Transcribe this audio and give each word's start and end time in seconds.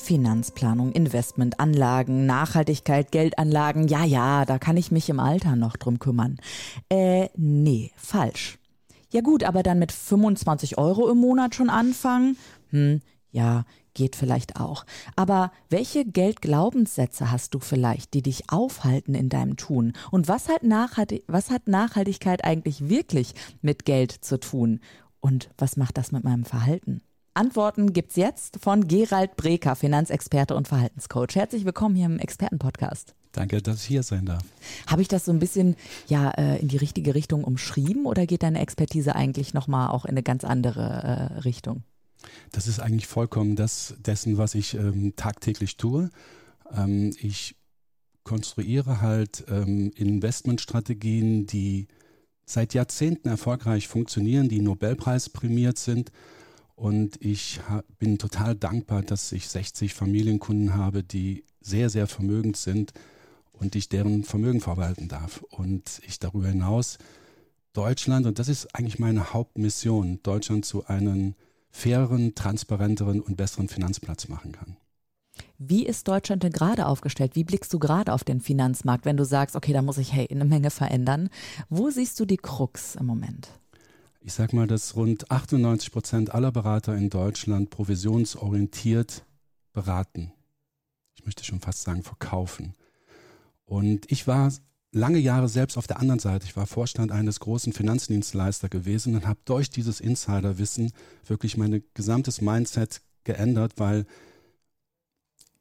Finanzplanung, 0.00 0.92
Investment, 0.92 1.60
Anlagen, 1.60 2.26
Nachhaltigkeit, 2.26 3.12
Geldanlagen. 3.12 3.88
Ja, 3.88 4.04
ja, 4.04 4.44
da 4.44 4.58
kann 4.58 4.76
ich 4.76 4.90
mich 4.90 5.08
im 5.08 5.20
Alter 5.20 5.56
noch 5.56 5.76
drum 5.76 5.98
kümmern. 5.98 6.38
Äh, 6.88 7.28
nee, 7.36 7.92
falsch. 7.96 8.58
Ja 9.12 9.20
gut, 9.20 9.44
aber 9.44 9.62
dann 9.62 9.78
mit 9.78 9.92
25 9.92 10.78
Euro 10.78 11.08
im 11.10 11.18
Monat 11.18 11.54
schon 11.54 11.68
anfangen? 11.68 12.36
Hm, 12.70 13.00
ja, 13.32 13.64
geht 13.94 14.16
vielleicht 14.16 14.60
auch. 14.60 14.84
Aber 15.16 15.52
welche 15.68 16.04
Geldglaubenssätze 16.04 17.30
hast 17.30 17.54
du 17.54 17.58
vielleicht, 17.58 18.14
die 18.14 18.22
dich 18.22 18.50
aufhalten 18.50 19.14
in 19.14 19.28
deinem 19.28 19.56
Tun? 19.56 19.94
Und 20.10 20.28
was 20.28 20.48
hat, 20.48 20.62
Nachhaltig 20.62 21.24
was 21.26 21.50
hat 21.50 21.68
Nachhaltigkeit 21.68 22.44
eigentlich 22.44 22.88
wirklich 22.88 23.34
mit 23.62 23.84
Geld 23.84 24.12
zu 24.12 24.38
tun? 24.38 24.80
Und 25.20 25.50
was 25.58 25.76
macht 25.76 25.98
das 25.98 26.12
mit 26.12 26.24
meinem 26.24 26.44
Verhalten? 26.44 27.02
Antworten 27.34 27.92
gibt's 27.92 28.16
jetzt 28.16 28.58
von 28.60 28.88
Gerald 28.88 29.36
Breker, 29.36 29.76
Finanzexperte 29.76 30.56
und 30.56 30.66
Verhaltenscoach. 30.66 31.36
Herzlich 31.36 31.64
willkommen 31.64 31.94
hier 31.94 32.06
im 32.06 32.18
Expertenpodcast. 32.18 33.14
Danke, 33.32 33.62
dass 33.62 33.82
ich 33.82 33.86
hier 33.86 34.02
sein 34.02 34.26
darf. 34.26 34.42
Habe 34.88 35.02
ich 35.02 35.08
das 35.08 35.26
so 35.26 35.32
ein 35.32 35.38
bisschen 35.38 35.76
ja 36.08 36.30
äh, 36.30 36.58
in 36.60 36.66
die 36.66 36.76
richtige 36.76 37.14
Richtung 37.14 37.44
umschrieben 37.44 38.06
oder 38.06 38.26
geht 38.26 38.42
deine 38.42 38.60
Expertise 38.60 39.14
eigentlich 39.14 39.54
nochmal 39.54 39.90
auch 39.90 40.04
in 40.04 40.10
eine 40.10 40.24
ganz 40.24 40.42
andere 40.42 41.30
äh, 41.36 41.38
Richtung? 41.40 41.84
Das 42.50 42.66
ist 42.66 42.80
eigentlich 42.80 43.06
vollkommen 43.06 43.54
das 43.54 43.94
dessen, 43.98 44.36
was 44.36 44.56
ich 44.56 44.74
ähm, 44.74 45.14
tagtäglich 45.14 45.76
tue. 45.76 46.10
Ähm, 46.76 47.14
ich 47.20 47.54
konstruiere 48.24 49.00
halt 49.00 49.44
ähm, 49.48 49.92
Investmentstrategien, 49.94 51.46
die 51.46 51.86
seit 52.44 52.74
Jahrzehnten 52.74 53.28
erfolgreich 53.28 53.86
funktionieren, 53.86 54.48
die 54.48 54.60
Nobelpreis 54.60 55.28
prämiert 55.28 55.78
sind 55.78 56.10
und 56.80 57.22
ich 57.22 57.60
bin 57.98 58.16
total 58.16 58.54
dankbar, 58.54 59.02
dass 59.02 59.32
ich 59.32 59.48
60 59.48 59.92
Familienkunden 59.92 60.74
habe, 60.74 61.04
die 61.04 61.44
sehr, 61.60 61.90
sehr 61.90 62.06
vermögend 62.06 62.56
sind 62.56 62.94
und 63.52 63.76
ich 63.76 63.90
deren 63.90 64.24
Vermögen 64.24 64.62
verwalten 64.62 65.06
darf. 65.06 65.42
Und 65.50 66.00
ich 66.06 66.20
darüber 66.20 66.48
hinaus 66.48 66.96
Deutschland, 67.74 68.24
und 68.24 68.38
das 68.38 68.48
ist 68.48 68.74
eigentlich 68.74 68.98
meine 68.98 69.34
Hauptmission, 69.34 70.20
Deutschland 70.22 70.64
zu 70.64 70.86
einem 70.86 71.34
faireren, 71.70 72.34
transparenteren 72.34 73.20
und 73.20 73.36
besseren 73.36 73.68
Finanzplatz 73.68 74.28
machen 74.28 74.52
kann. 74.52 74.78
Wie 75.58 75.84
ist 75.84 76.08
Deutschland 76.08 76.44
denn 76.44 76.52
gerade 76.52 76.86
aufgestellt? 76.86 77.36
Wie 77.36 77.44
blickst 77.44 77.74
du 77.74 77.78
gerade 77.78 78.10
auf 78.10 78.24
den 78.24 78.40
Finanzmarkt, 78.40 79.04
wenn 79.04 79.18
du 79.18 79.26
sagst, 79.26 79.54
okay, 79.54 79.74
da 79.74 79.82
muss 79.82 79.98
ich 79.98 80.14
hey, 80.14 80.26
eine 80.30 80.46
Menge 80.46 80.70
verändern? 80.70 81.28
Wo 81.68 81.90
siehst 81.90 82.18
du 82.20 82.24
die 82.24 82.38
Krux 82.38 82.96
im 82.96 83.04
Moment? 83.04 83.50
Ich 84.20 84.32
sage 84.34 84.54
mal, 84.54 84.66
dass 84.66 84.96
rund 84.96 85.30
98 85.30 85.92
Prozent 85.92 86.34
aller 86.34 86.52
Berater 86.52 86.94
in 86.94 87.10
Deutschland 87.10 87.70
provisionsorientiert 87.70 89.24
beraten. 89.72 90.32
Ich 91.14 91.24
möchte 91.24 91.44
schon 91.44 91.60
fast 91.60 91.82
sagen, 91.82 92.02
verkaufen. 92.02 92.74
Und 93.64 94.10
ich 94.10 94.26
war 94.26 94.52
lange 94.92 95.18
Jahre 95.18 95.48
selbst 95.48 95.76
auf 95.76 95.86
der 95.86 96.00
anderen 96.00 96.18
Seite. 96.18 96.46
Ich 96.46 96.56
war 96.56 96.66
Vorstand 96.66 97.12
eines 97.12 97.40
großen 97.40 97.72
Finanzdienstleister 97.72 98.68
gewesen 98.68 99.14
und 99.14 99.26
habe 99.26 99.40
durch 99.44 99.70
dieses 99.70 100.00
Insiderwissen 100.00 100.92
wirklich 101.24 101.56
mein 101.56 101.82
gesamtes 101.94 102.40
Mindset 102.40 103.00
geändert, 103.24 103.74
weil 103.76 104.06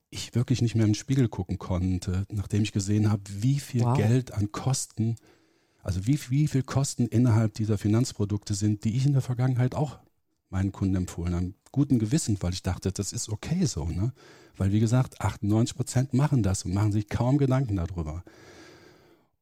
ich 0.10 0.34
wirklich 0.34 0.62
nicht 0.62 0.76
mehr 0.76 0.86
im 0.86 0.96
Spiegel 0.96 1.28
gucken 1.28 1.60
konnte, 1.60 2.26
nachdem 2.32 2.64
ich 2.64 2.72
gesehen 2.72 3.12
habe, 3.12 3.22
wie 3.28 3.60
viel 3.60 3.84
wow. 3.84 3.96
Geld 3.96 4.34
an 4.34 4.52
Kosten 4.52 5.16
also 5.82 6.06
wie, 6.06 6.20
wie 6.30 6.48
viel 6.48 6.64
Kosten 6.64 7.08
innerhalb 7.08 7.54
dieser 7.54 7.78
Finanzprodukte 7.78 8.54
sind, 8.54 8.84
die 8.84 8.96
ich 8.96 9.06
in 9.06 9.14
der 9.14 9.22
Vergangenheit 9.22 9.76
auch 9.76 10.00
meinen 10.50 10.72
Kunden 10.72 10.96
empfohlen 10.96 11.36
habe. 11.36 11.54
Guten 11.72 12.00
Gewissen, 12.00 12.38
weil 12.42 12.54
ich 12.54 12.64
dachte, 12.64 12.92
das 12.92 13.14
ist 13.14 13.30
okay 13.30 13.66
so. 13.66 13.86
Ne? 13.86 14.12
Weil 14.58 14.72
wie 14.72 14.80
gesagt, 14.80 15.22
98 15.22 15.76
Prozent 15.76 16.14
machen 16.14 16.44
das 16.44 16.66
und 16.66 16.74
machen 16.74 16.92
sich 16.92 17.08
kaum 17.08 17.38
Gedanken 17.38 17.76
darüber. 17.76 18.24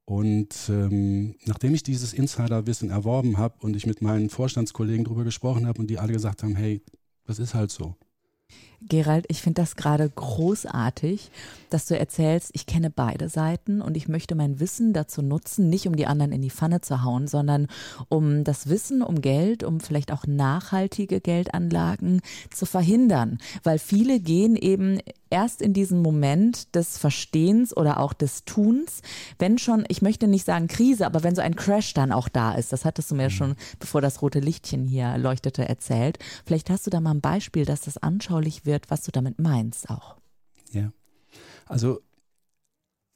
Und 0.06 0.56
ähm, 0.70 1.36
nachdem 1.46 1.74
ich 1.74 1.84
dieses 1.84 2.14
Insiderwissen 2.14 2.90
erworben 2.90 3.38
habe 3.38 3.56
und 3.60 3.76
ich 3.76 3.86
mit 3.86 4.02
meinen 4.02 4.30
Vorstandskollegen 4.30 5.04
darüber 5.04 5.24
gesprochen 5.24 5.68
habe 5.68 5.82
und 5.82 5.90
die 5.90 6.00
alle 6.00 6.14
gesagt 6.14 6.44
haben, 6.44 6.56
hey, 6.56 6.82
das 7.26 7.40
ist 7.40 7.54
halt 7.54 7.72
so. 7.72 7.96
Gerald, 8.82 9.26
ich 9.28 9.42
finde 9.42 9.62
das 9.62 9.76
gerade 9.76 10.08
großartig, 10.08 11.32
dass 11.70 11.88
du 11.88 11.98
erzählst, 11.98 12.52
ich 12.54 12.68
kenne 12.68 12.90
beide 12.90 13.28
Seiten 13.28 13.82
und 13.82 13.98
ich 13.98 14.08
möchte 14.08 14.36
mein 14.36 14.60
Wissen 14.60 14.94
dazu 14.94 15.22
nutzen, 15.22 15.70
nicht 15.70 15.88
um 15.88 15.96
die 15.96 16.06
anderen 16.06 16.32
in 16.32 16.42
die 16.42 16.52
Pfanne 16.52 16.82
zu 16.82 17.04
hauen, 17.04 17.28
sondern 17.28 17.68
um 18.08 18.44
das 18.44 18.70
Wissen 18.70 19.02
um 19.02 19.22
Geld, 19.22 19.64
um 19.64 19.80
vielleicht 19.80 20.12
auch 20.12 20.28
nachhaltige 20.28 21.22
Geldanlagen 21.22 22.22
zu 22.54 22.66
verhindern. 22.66 23.40
Weil 23.64 23.80
viele 23.80 24.20
gehen 24.20 24.56
eben 24.56 25.00
erst 25.30 25.62
in 25.62 25.74
diesem 25.74 26.02
Moment 26.02 26.74
des 26.76 26.98
Verstehens 26.98 27.76
oder 27.76 28.00
auch 28.00 28.14
des 28.14 28.46
Tuns, 28.46 29.02
wenn 29.40 29.58
schon, 29.58 29.84
ich 29.88 30.02
möchte 30.02 30.28
nicht 30.28 30.46
sagen 30.46 30.68
Krise, 30.68 31.06
aber 31.06 31.24
wenn 31.24 31.36
so 31.36 31.42
ein 31.42 31.56
Crash 31.56 31.94
dann 31.94 32.12
auch 32.12 32.30
da 32.30 32.54
ist, 32.54 32.72
das 32.72 32.86
hattest 32.86 33.12
du 33.12 33.16
mir 33.16 33.26
mhm. 33.26 33.32
schon, 33.32 33.56
bevor 33.80 34.02
das 34.02 34.22
rote 34.22 34.40
Lichtchen 34.40 34.88
hier 34.88 35.18
leuchtete, 35.18 35.68
erzählt. 35.68 36.20
Vielleicht 36.46 36.70
hast 36.70 36.86
du 36.86 36.90
da 36.90 37.02
mal 37.02 37.12
ein 37.12 37.22
Beispiel, 37.22 37.66
dass 37.66 37.82
das 37.82 37.98
anschaulich 37.98 38.66
wird, 38.68 38.92
was 38.92 39.02
du 39.02 39.12
damit 39.12 39.40
meinst 39.40 39.90
auch. 39.90 40.18
Ja, 40.72 40.92
also 41.66 42.02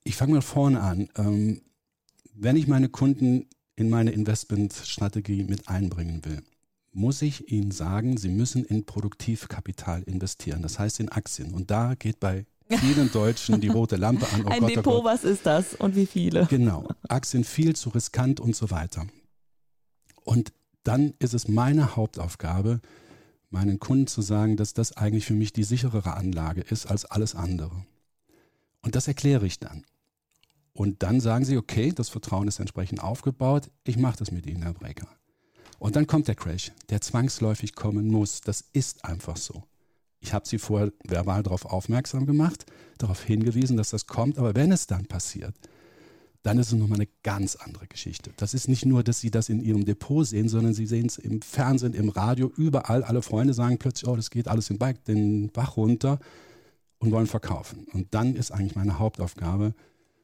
ich 0.04 0.16
fange 0.16 0.34
mal 0.34 0.42
vorne 0.42 0.82
an. 0.82 1.10
Ähm, 1.16 1.62
wenn 2.34 2.56
ich 2.56 2.68
meine 2.68 2.90
Kunden 2.90 3.48
in 3.76 3.90
meine 3.90 4.12
Investmentstrategie 4.12 5.44
mit 5.44 5.68
einbringen 5.68 6.26
will, 6.26 6.42
muss 6.94 7.22
ich 7.22 7.52
Ihnen 7.52 7.72
sagen, 7.72 8.18
Sie 8.18 8.30
müssen 8.30 8.66
in 8.66 8.86
Produktivkapital 8.86 10.04
investieren, 10.04 10.62
das 10.62 10.80
heißt 10.80 11.00
in 11.00 11.10
Aktien. 11.10 11.54
Und 11.54 11.72
da 11.72 11.96
geht 11.96 12.20
bei 12.20 12.46
vielen 12.68 13.12
Deutschen 13.14 13.62
die 13.62 13.70
rote 13.70 13.96
Lampe 13.96 14.28
an. 14.34 14.44
Oh 14.46 14.50
Ein 14.50 14.62
Gott, 14.62 14.72
oh 14.72 14.76
Depot, 14.76 15.02
oh 15.02 15.04
was 15.04 15.24
ist 15.24 15.46
das 15.46 15.76
und 15.76 15.96
wie 15.96 16.06
viele? 16.06 16.48
Genau, 16.48 16.88
Aktien 17.08 17.44
viel 17.44 17.76
zu 17.76 17.90
riskant 17.90 18.40
und 18.40 18.56
so 18.56 18.72
weiter. 18.72 19.06
Und 20.24 20.52
dann 20.84 21.14
ist 21.20 21.34
es 21.34 21.48
meine 21.48 21.96
Hauptaufgabe, 21.96 22.82
meinen 23.52 23.80
Kunden 23.80 24.08
zu 24.08 24.22
sagen, 24.22 24.58
dass 24.58 24.74
das 24.74 24.98
eigentlich 24.98 25.26
für 25.26 25.34
mich 25.34 25.54
die 25.54 25.64
sicherere 25.64 26.16
Anlage 26.16 26.62
ist 26.62 26.86
als 26.86 27.06
alles 27.06 27.36
andere. 27.36 27.86
Und 28.82 28.96
das 28.96 29.08
erkläre 29.08 29.46
ich 29.46 29.60
dann. 29.60 29.86
Und 30.74 31.04
dann 31.04 31.20
sagen 31.20 31.46
sie, 31.46 31.58
okay, 31.58 31.92
das 31.92 32.10
Vertrauen 32.10 32.48
ist 32.48 32.60
entsprechend 32.60 33.04
aufgebaut, 33.04 33.70
ich 33.84 33.98
mache 33.98 34.18
das 34.18 34.32
mit 34.32 34.46
Ihnen, 34.46 34.64
Herr 34.64 34.74
Breker. 34.74 35.08
Und 35.80 35.96
dann 35.96 36.08
kommt 36.08 36.28
der 36.28 36.36
Crash, 36.36 36.72
der 36.90 37.02
zwangsläufig 37.02 37.76
kommen 37.76 38.08
muss. 38.08 38.42
Das 38.42 38.64
ist 38.72 39.04
einfach 39.04 39.36
so. 39.36 39.64
Ich 40.20 40.34
habe 40.34 40.48
Sie 40.48 40.60
vorher 40.60 40.94
verbal 41.04 41.44
darauf 41.44 41.66
aufmerksam 41.66 42.26
gemacht, 42.26 42.66
darauf 43.00 43.24
hingewiesen, 43.24 43.78
dass 43.78 43.90
das 43.90 44.06
kommt. 44.06 44.38
Aber 44.38 44.56
wenn 44.56 44.72
es 44.72 44.86
dann 44.86 45.08
passiert, 45.08 45.56
dann 46.44 46.58
ist 46.58 46.68
es 46.68 46.74
nochmal 46.74 47.00
eine 47.00 47.10
ganz 47.24 47.56
andere 47.56 47.88
Geschichte. 47.88 48.32
Das 48.38 48.54
ist 48.54 48.68
nicht 48.68 48.86
nur, 48.86 49.04
dass 49.04 49.20
Sie 49.20 49.30
das 49.30 49.50
in 49.50 49.62
Ihrem 49.62 49.86
Depot 49.86 50.26
sehen, 50.26 50.50
sondern 50.50 50.74
Sie 50.74 50.88
sehen 50.88 51.06
es 51.06 51.18
im 51.18 51.42
Fernsehen, 51.42 51.94
im 51.94 52.10
Radio, 52.10 52.52
überall. 52.56 53.04
Alle 53.04 53.22
Freunde 53.22 53.54
sagen 53.54 53.78
plötzlich, 53.78 54.10
oh, 54.10 54.16
das 54.16 54.32
geht 54.32 54.48
alles 54.48 54.68
den, 54.68 54.80
Bach, 54.80 54.94
den 55.08 55.50
Bach 55.52 55.78
runter 55.78 56.20
und 56.98 57.12
wollen 57.12 57.28
verkaufen. 57.28 57.86
Und 57.94 58.14
dann 58.14 58.36
ist 58.36 58.52
eigentlich 58.52 58.76
meine 58.76 58.98
Hauptaufgabe, 58.98 59.74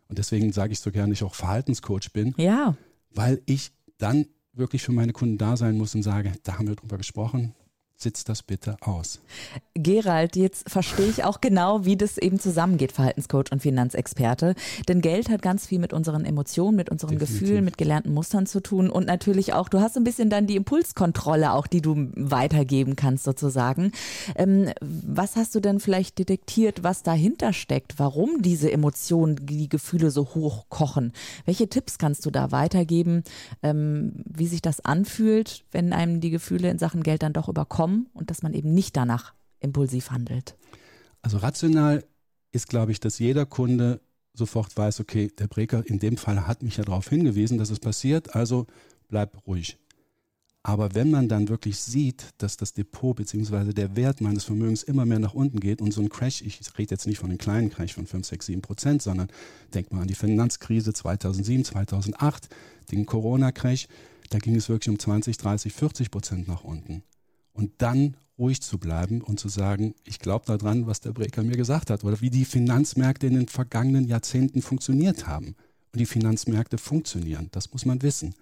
und 0.10 0.18
deswegen 0.18 0.52
sage 0.54 0.74
ich 0.74 0.80
so 0.80 0.92
gerne, 0.92 1.14
ich 1.14 1.24
auch 1.24 1.36
Verhaltenscoach 1.36 2.12
bin. 2.14 2.34
Ja. 2.38 2.78
Weil 3.12 3.42
ich 3.46 3.72
dann 3.98 4.26
wirklich 4.54 4.84
für 4.84 4.92
meine 4.92 5.14
Kunden 5.14 5.38
da 5.38 5.58
sein 5.58 5.78
muss 5.78 5.96
und 5.96 6.04
sage, 6.04 6.34
da 6.44 6.58
haben 6.58 6.68
wir 6.68 6.76
drüber 6.76 6.98
gesprochen, 6.98 7.54
sitzt 7.98 8.30
das 8.30 8.44
bitte 8.44 8.78
aus. 8.82 9.20
Gerald, 9.74 10.36
jetzt 10.36 10.70
verstehe 10.70 11.08
ich 11.08 11.24
auch 11.24 11.42
genau, 11.42 11.84
wie 11.84 11.98
das 11.98 12.20
eben 12.20 12.40
zusammengeht, 12.40 12.92
Verhaltenscoach 12.92 13.52
und 13.52 13.62
Finanzexperte. 13.62 14.54
Denn 14.88 15.02
Geld 15.02 15.30
hat 15.30 15.42
ganz 15.42 15.66
viel 15.66 15.80
mit 15.80 15.94
unseren 15.94 16.24
Emotionen, 16.24 16.76
mit 16.76 16.90
unseren 16.90 17.18
Definitiv. 17.18 17.40
Gefühlen, 17.40 17.66
mit 17.66 17.78
gelernten 17.78 18.14
Mustern 18.14 18.46
zu 18.46 18.62
tun 18.62 18.92
und 18.92 19.08
natürlich 19.08 19.54
auch, 19.54 19.68
du 19.68 19.82
hast 19.82 19.98
ein 19.98 20.04
bisschen 20.04 20.30
dann 20.30 20.46
die 20.46 20.56
Impulskontrolle 20.56 21.52
auch, 21.54 21.66
die 21.66 21.82
du 21.82 22.10
weitergeben 22.16 22.96
kannst 22.96 23.24
sozusagen. 23.24 23.92
Ähm, 24.36 24.70
was 24.82 25.36
hast 25.36 25.56
du 25.56 25.60
denn 25.60 25.80
vielleicht 25.80 26.20
detektiert, 26.20 26.84
was 26.84 27.02
dahinter 27.02 27.52
steckt? 27.52 27.98
Warum 27.98 28.44
diese 28.44 28.72
Emotionen, 28.72 29.38
die 29.42 29.70
Gefühle 29.70 30.12
so 30.12 30.36
hoch 30.36 30.66
kochen? 30.70 31.14
Welche 31.46 31.68
Tipps 31.68 31.98
kannst 31.98 32.26
du 32.28 32.32
da 32.32 32.52
weitergeben, 32.52 33.24
ähm, 33.64 34.24
wie 34.26 34.48
sich 34.48 34.62
das 34.62 34.82
anfühlt, 34.82 35.64
wenn 35.72 35.94
einem 35.94 36.22
die 36.22 36.30
Gefühle 36.30 36.70
in 36.70 36.78
Sachen 36.78 37.02
Geld 37.02 37.24
dann 37.24 37.34
doch 37.34 37.50
überkommen? 37.50 37.87
Kommen 37.88 38.08
und 38.14 38.30
dass 38.30 38.44
man 38.44 38.54
eben 38.54 38.74
nicht 38.74 38.98
danach 38.98 39.34
impulsiv 39.60 40.12
handelt? 40.12 40.56
Also 41.22 41.38
rational 41.38 42.04
ist, 42.52 42.68
glaube 42.68 42.92
ich, 42.92 43.00
dass 43.00 43.20
jeder 43.20 43.46
Kunde 43.46 44.02
sofort 44.34 44.76
weiß, 44.76 45.00
okay, 45.00 45.32
der 45.40 45.48
Breker 45.48 45.84
in 45.86 46.00
dem 46.00 46.18
Fall 46.18 46.46
hat 46.48 46.64
mich 46.64 46.78
ja 46.78 46.84
darauf 46.84 47.08
hingewiesen, 47.10 47.58
dass 47.58 47.70
es 47.70 47.80
passiert, 47.80 48.36
also 48.36 48.68
bleib 49.08 49.48
ruhig. 49.48 49.78
Aber 50.64 50.94
wenn 50.96 51.10
man 51.10 51.30
dann 51.30 51.48
wirklich 51.48 51.80
sieht, 51.80 52.26
dass 52.40 52.58
das 52.58 52.74
Depot 52.74 53.16
bzw. 53.16 53.72
der 53.72 53.96
Wert 53.96 54.20
meines 54.20 54.44
Vermögens 54.44 54.84
immer 54.84 55.06
mehr 55.06 55.20
nach 55.20 55.34
unten 55.34 55.62
geht 55.62 55.82
und 55.82 55.94
so 55.94 56.02
ein 56.02 56.10
Crash, 56.10 56.42
ich 56.42 56.60
rede 56.78 56.94
jetzt 56.94 57.08
nicht 57.08 57.20
von 57.20 57.30
einem 57.30 57.38
kleinen 57.38 57.70
Crash 57.70 57.94
von 57.94 58.06
5, 58.06 58.28
6, 58.28 58.46
7 58.48 58.62
Prozent, 58.62 59.02
sondern 59.02 59.30
denkt 59.74 59.94
mal 59.94 60.02
an 60.02 60.08
die 60.08 60.16
Finanzkrise 60.16 60.92
2007, 60.92 61.64
2008, 61.64 62.50
den 62.92 63.06
Corona-Crash, 63.06 63.88
da 64.30 64.40
ging 64.40 64.56
es 64.56 64.68
wirklich 64.68 64.90
um 64.90 65.00
20, 65.00 65.38
30, 65.38 65.72
40 65.72 66.12
Prozent 66.12 66.48
nach 66.50 66.66
unten. 66.66 67.02
Und 67.58 67.72
dann 67.80 68.16
ruhig 68.38 68.62
zu 68.62 68.78
bleiben 68.78 69.22
und 69.22 69.40
zu 69.40 69.50
sagen, 69.50 69.96
ich 70.04 70.20
glaube 70.20 70.46
daran, 70.46 70.86
was 70.86 71.02
der 71.02 71.12
Breker 71.12 71.42
mir 71.42 71.58
gesagt 71.58 71.90
hat 71.90 72.04
oder 72.04 72.22
wie 72.22 72.30
die 72.30 72.46
Finanzmärkte 72.46 73.26
in 73.26 73.34
den 73.34 73.48
vergangenen 73.48 74.06
Jahrzehnten 74.08 74.62
funktioniert 74.62 75.26
haben. 75.26 75.56
Und 75.92 76.00
die 76.00 76.06
Finanzmärkte 76.06 76.78
funktionieren, 76.78 77.50
das 77.52 77.72
muss 77.74 77.84
man 77.84 78.04
wissen 78.04 78.36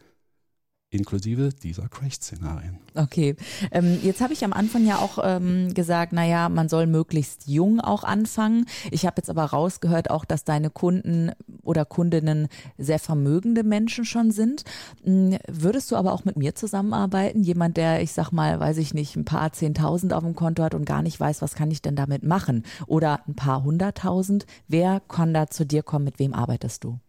inklusive 0.96 1.50
dieser 1.50 1.88
Crash-Szenarien. 1.88 2.78
Okay, 2.96 3.36
ähm, 3.72 4.00
jetzt 4.04 4.22
habe 4.22 4.34
ich 4.34 4.44
am 4.46 4.54
Anfang 4.54 4.86
ja 4.86 4.98
auch 4.98 5.20
ähm, 5.22 5.74
gesagt, 5.74 6.14
naja, 6.14 6.50
man 6.50 6.70
soll 6.70 6.88
möglichst 6.88 7.48
jung 7.48 7.82
auch 7.82 8.04
anfangen. 8.04 8.66
Ich 8.92 9.06
habe 9.06 9.16
jetzt 9.18 9.30
aber 9.30 9.44
rausgehört 9.44 10.10
auch, 10.10 10.26
dass 10.26 10.44
deine 10.44 10.70
Kunden 10.70 11.32
oder 11.62 11.86
Kundinnen 11.86 12.48
sehr 12.78 13.00
vermögende 13.00 13.64
Menschen 13.64 14.06
schon 14.06 14.32
sind. 14.32 14.64
Hm, 15.04 15.38
würdest 15.48 15.92
du 15.92 15.96
aber 15.96 16.14
auch 16.14 16.26
mit 16.26 16.38
mir 16.38 16.56
zusammenarbeiten? 16.56 17.44
Jemand, 17.44 17.78
der, 17.78 18.02
ich 18.02 18.14
sag 18.14 18.32
mal, 18.32 18.60
weiß 18.60 18.78
ich 18.78 18.94
nicht, 18.94 19.16
ein 19.16 19.26
paar 19.26 19.52
Zehntausend 19.52 20.14
auf 20.14 20.24
dem 20.24 20.36
Konto 20.36 20.64
hat 20.64 20.74
und 20.74 20.86
gar 20.86 21.02
nicht 21.02 21.20
weiß, 21.20 21.42
was 21.42 21.56
kann 21.56 21.72
ich 21.72 21.82
denn 21.82 21.96
damit 21.96 22.24
machen? 22.24 22.64
Oder 22.88 23.22
ein 23.28 23.36
paar 23.36 23.64
hunderttausend? 23.64 24.46
Wer 24.68 25.02
kann 25.02 25.34
da 25.34 25.48
zu 25.48 25.66
dir 25.66 25.84
kommen? 25.84 26.06
Mit 26.06 26.20
wem 26.20 26.34
arbeitest 26.34 26.84
du? 26.84 27.00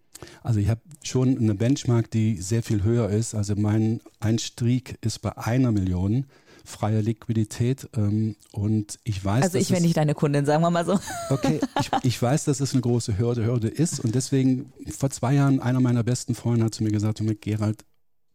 Also 0.43 0.61
ich 0.61 0.69
habe 0.69 0.81
schon 1.08 1.38
eine 1.38 1.55
Benchmark, 1.55 2.11
die 2.11 2.41
sehr 2.41 2.62
viel 2.62 2.82
höher 2.82 3.08
ist. 3.08 3.35
Also 3.35 3.55
mein 3.56 4.00
Einstieg 4.20 4.99
ist 5.00 5.20
bei 5.20 5.37
einer 5.37 5.73
Million 5.73 6.26
freie 6.67 7.00
Liquidität 7.00 7.88
ähm, 7.97 8.37
und 8.53 8.99
ich 9.05 9.25
weiß. 9.25 9.44
Also 9.44 9.58
ich 9.58 9.70
wäre 9.70 9.81
nicht 9.81 9.97
deine 9.97 10.14
Kundin, 10.14 10.44
sagen 10.44 10.62
wir 10.62 10.70
mal 10.70 10.85
so. 10.85 10.99
Okay, 11.31 11.61
ich, 11.81 11.91
ich, 12.03 12.23
weiß, 12.23 12.44
dass 12.44 12.61
es 12.61 12.73
eine 12.73 12.82
große 12.82 13.19
Hürde, 13.19 13.44
Hürde 13.44 13.69
ist 13.69 14.00
und 14.00 14.14
deswegen 14.14 14.73
vor 14.97 15.11
zwei 15.11 15.35
Jahren 15.35 15.61
einer 15.61 15.81
meiner 15.81 16.03
besten 16.03 16.35
Freunde 16.35 16.64
hat 16.64 16.75
zu 16.75 16.82
mir 16.82 16.91
gesagt, 16.91 17.23
Gerald, 17.41 17.85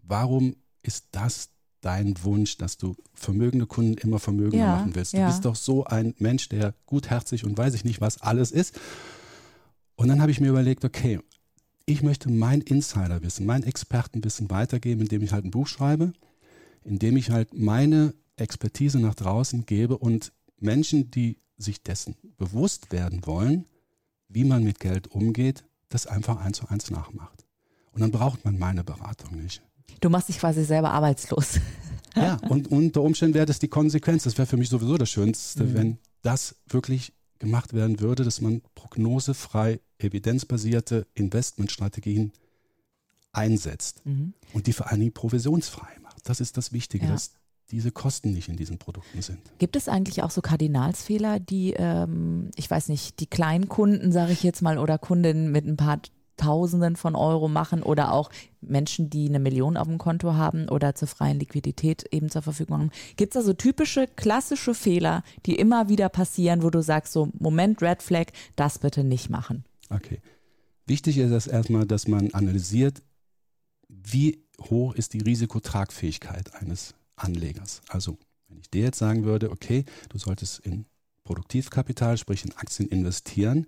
warum 0.01 0.56
ist 0.81 1.07
das 1.12 1.50
dein 1.81 2.15
Wunsch, 2.23 2.57
dass 2.57 2.77
du 2.77 2.95
vermögende 3.13 3.65
Kunden 3.65 3.95
immer 3.95 4.19
vermögender 4.19 4.65
ja, 4.65 4.75
machen 4.77 4.95
willst? 4.95 5.13
Du 5.13 5.18
ja. 5.18 5.27
bist 5.27 5.45
doch 5.45 5.56
so 5.56 5.83
ein 5.85 6.13
Mensch, 6.18 6.50
der 6.50 6.73
gutherzig 6.85 7.44
und 7.44 7.57
weiß 7.57 7.73
ich 7.73 7.83
nicht, 7.83 8.01
was 8.01 8.21
alles 8.21 8.51
ist. 8.51 8.79
Und 9.95 10.07
dann 10.07 10.21
habe 10.21 10.31
ich 10.31 10.39
mir 10.39 10.50
überlegt, 10.50 10.85
okay, 10.85 11.19
ich 11.86 12.04
möchte 12.04 12.30
mein 12.30 12.62
Insiderwissen, 12.62 13.45
mein 13.45 13.63
Expertenwissen 13.63 14.50
weitergeben, 14.50 15.01
indem 15.01 15.24
ich 15.24 15.31
halt 15.31 15.45
ein 15.45 15.51
Buch 15.51 15.68
schreibe, 15.68 16.13
indem 16.83 17.18
ich 17.18 17.31
halt 17.31 17.54
meine 17.54 18.13
Expertise 18.36 19.00
nach 19.00 19.16
draußen 19.16 19.66
gebe 19.66 19.98
und 19.98 20.31
Menschen, 20.60 21.12
die 21.12 21.38
sich 21.57 21.83
dessen 21.83 22.16
bewusst 22.38 22.92
werden 22.92 23.25
wollen, 23.25 23.66
wie 24.30 24.44
man 24.45 24.63
mit 24.63 24.80
Geld 24.80 25.07
umgeht, 25.07 25.66
das 25.89 26.07
einfach 26.07 26.38
eins 26.38 26.57
zu 26.57 26.68
eins 26.69 26.89
nachmacht. 26.89 27.45
Und 27.92 28.01
dann 28.01 28.12
braucht 28.12 28.45
man 28.45 28.57
meine 28.57 28.83
Beratung 28.83 29.36
nicht. 29.42 29.62
Du 30.00 30.10
machst 30.10 30.30
dich 30.30 30.39
quasi 30.39 30.63
selber 30.63 30.92
arbeitslos. 30.92 31.60
Ja, 32.13 32.36
und 32.50 32.68
unter 32.69 33.04
Umständen 33.04 33.36
wäre 33.36 33.45
das 33.45 33.60
die 33.60 33.69
Konsequenz. 33.69 34.24
Das 34.24 34.38
wäre 34.38 34.45
für 34.45 34.57
mich 34.57 34.68
sowieso 34.68 34.98
das 34.98 35.10
Schönste, 35.10 35.63
mhm. 35.63 35.74
wenn 35.75 35.98
das 36.24 36.57
wirklich 36.68 37.13
gemacht 37.39 37.74
werden 37.74 38.01
würde, 38.01 38.25
dass 38.25 38.42
man 38.42 38.62
prognosefrei 38.75 39.80
evidenzbasierte 40.03 41.07
Investmentstrategien 41.13 42.31
einsetzt 43.33 44.06
mhm. 44.06 44.33
und 44.53 44.68
die 44.68 44.74
vor 44.74 44.89
allen 44.89 45.00
Dingen 45.00 45.13
provisionsfrei 45.13 46.00
macht. 46.01 46.27
Das 46.27 46.42
ist 46.42 46.57
das 46.57 46.74
Wichtige, 46.74 47.06
ja. 47.06 47.12
dass 47.12 47.31
diese 47.71 47.92
Kosten 47.92 48.33
nicht 48.33 48.50
in 48.50 48.57
diesen 48.57 48.77
Produkten 48.77 49.21
sind. 49.21 49.39
Gibt 49.57 49.75
es 49.75 49.88
eigentlich 49.88 50.24
auch 50.24 50.31
so 50.31 50.42
Kardinalsfehler, 50.42 51.39
die, 51.39 51.74
ähm, 51.77 52.51
ich 52.56 52.69
weiß 52.69 52.89
nicht, 52.89 53.19
die 53.19 53.27
kleinen 53.27 53.69
Kunden, 53.69 54.12
sage 54.12 54.33
ich 54.33 54.44
jetzt 54.44 54.62
mal, 54.62 54.77
oder 54.77 54.98
Kundinnen 54.98 55.51
mit 55.51 55.65
ein 55.65 55.77
paar 55.77 56.01
Tausenden 56.38 56.95
von 56.95 57.15
Euro 57.15 57.47
machen 57.47 57.83
oder 57.83 58.12
auch 58.12 58.31
Menschen, 58.62 59.09
die 59.09 59.30
eine 59.30 59.39
Million 59.39 59.77
auf 59.77 59.88
dem 59.88 60.00
Konto 60.00 60.33
haben 60.33 60.69
oder 60.69 60.95
zur 60.95 61.07
freien 61.07 61.39
Liquidität 61.39 62.06
eben 62.12 62.30
zur 62.30 62.42
Verfügung 62.42 62.80
haben. 62.80 62.92
Gibt 63.15 63.36
es 63.36 63.42
da 63.42 63.45
so 63.45 63.54
typische, 63.54 64.07
klassische 64.07 64.74
Fehler, 64.74 65.24
die 65.45 65.56
immer 65.56 65.88
wieder 65.88 66.09
passieren, 66.09 66.63
wo 66.63 66.71
du 66.71 66.81
sagst, 66.81 67.13
so 67.13 67.30
Moment, 67.38 67.81
Red 67.81 68.01
Flag, 68.01 68.27
das 68.56 68.80
bitte 68.80 69.04
nicht 69.04 69.30
machen? 69.30 69.65
Okay. 69.91 70.21
Wichtig 70.85 71.17
ist 71.17 71.31
es 71.31 71.47
erstmal, 71.47 71.85
dass 71.85 72.07
man 72.07 72.33
analysiert, 72.33 73.01
wie 73.88 74.43
hoch 74.69 74.93
ist 74.95 75.13
die 75.13 75.21
Risikotragfähigkeit 75.21 76.55
eines 76.55 76.95
Anlegers. 77.15 77.81
Also, 77.89 78.17
wenn 78.47 78.59
ich 78.59 78.69
dir 78.69 78.83
jetzt 78.83 78.97
sagen 78.97 79.23
würde, 79.23 79.51
okay, 79.51 79.85
du 80.09 80.17
solltest 80.17 80.59
in 80.59 80.85
Produktivkapital, 81.23 82.17
sprich 82.17 82.45
in 82.45 82.53
Aktien 82.53 82.89
investieren, 82.89 83.67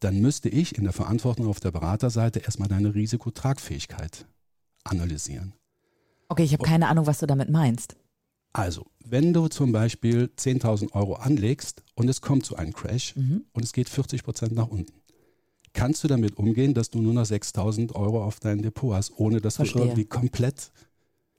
dann 0.00 0.20
müsste 0.20 0.48
ich 0.48 0.76
in 0.76 0.84
der 0.84 0.92
Verantwortung 0.92 1.46
auf 1.46 1.60
der 1.60 1.70
Beraterseite 1.70 2.40
erstmal 2.40 2.68
deine 2.68 2.94
Risikotragfähigkeit 2.94 4.26
analysieren. 4.84 5.52
Okay, 6.28 6.44
ich 6.44 6.52
habe 6.52 6.64
keine 6.64 6.88
Ahnung, 6.88 7.06
was 7.06 7.18
du 7.18 7.26
damit 7.26 7.50
meinst. 7.50 7.96
Also, 8.52 8.86
wenn 9.04 9.32
du 9.32 9.48
zum 9.48 9.72
Beispiel 9.72 10.30
10.000 10.36 10.92
Euro 10.92 11.14
anlegst 11.14 11.84
und 11.94 12.08
es 12.08 12.20
kommt 12.20 12.46
zu 12.46 12.56
einem 12.56 12.72
Crash 12.72 13.14
mhm. 13.14 13.44
und 13.52 13.64
es 13.64 13.72
geht 13.72 13.88
40 13.88 14.24
Prozent 14.24 14.52
nach 14.52 14.68
unten, 14.68 14.99
kannst 15.72 16.04
du 16.04 16.08
damit 16.08 16.36
umgehen, 16.36 16.74
dass 16.74 16.90
du 16.90 17.00
nur 17.00 17.14
noch 17.14 17.24
6.000 17.24 17.94
Euro 17.94 18.24
auf 18.24 18.40
dein 18.40 18.62
Depot 18.62 18.94
hast, 18.94 19.12
ohne 19.16 19.40
dass 19.40 19.56
Verstehe. 19.56 19.82
du 19.82 19.88
irgendwie 19.88 20.04
komplett 20.04 20.72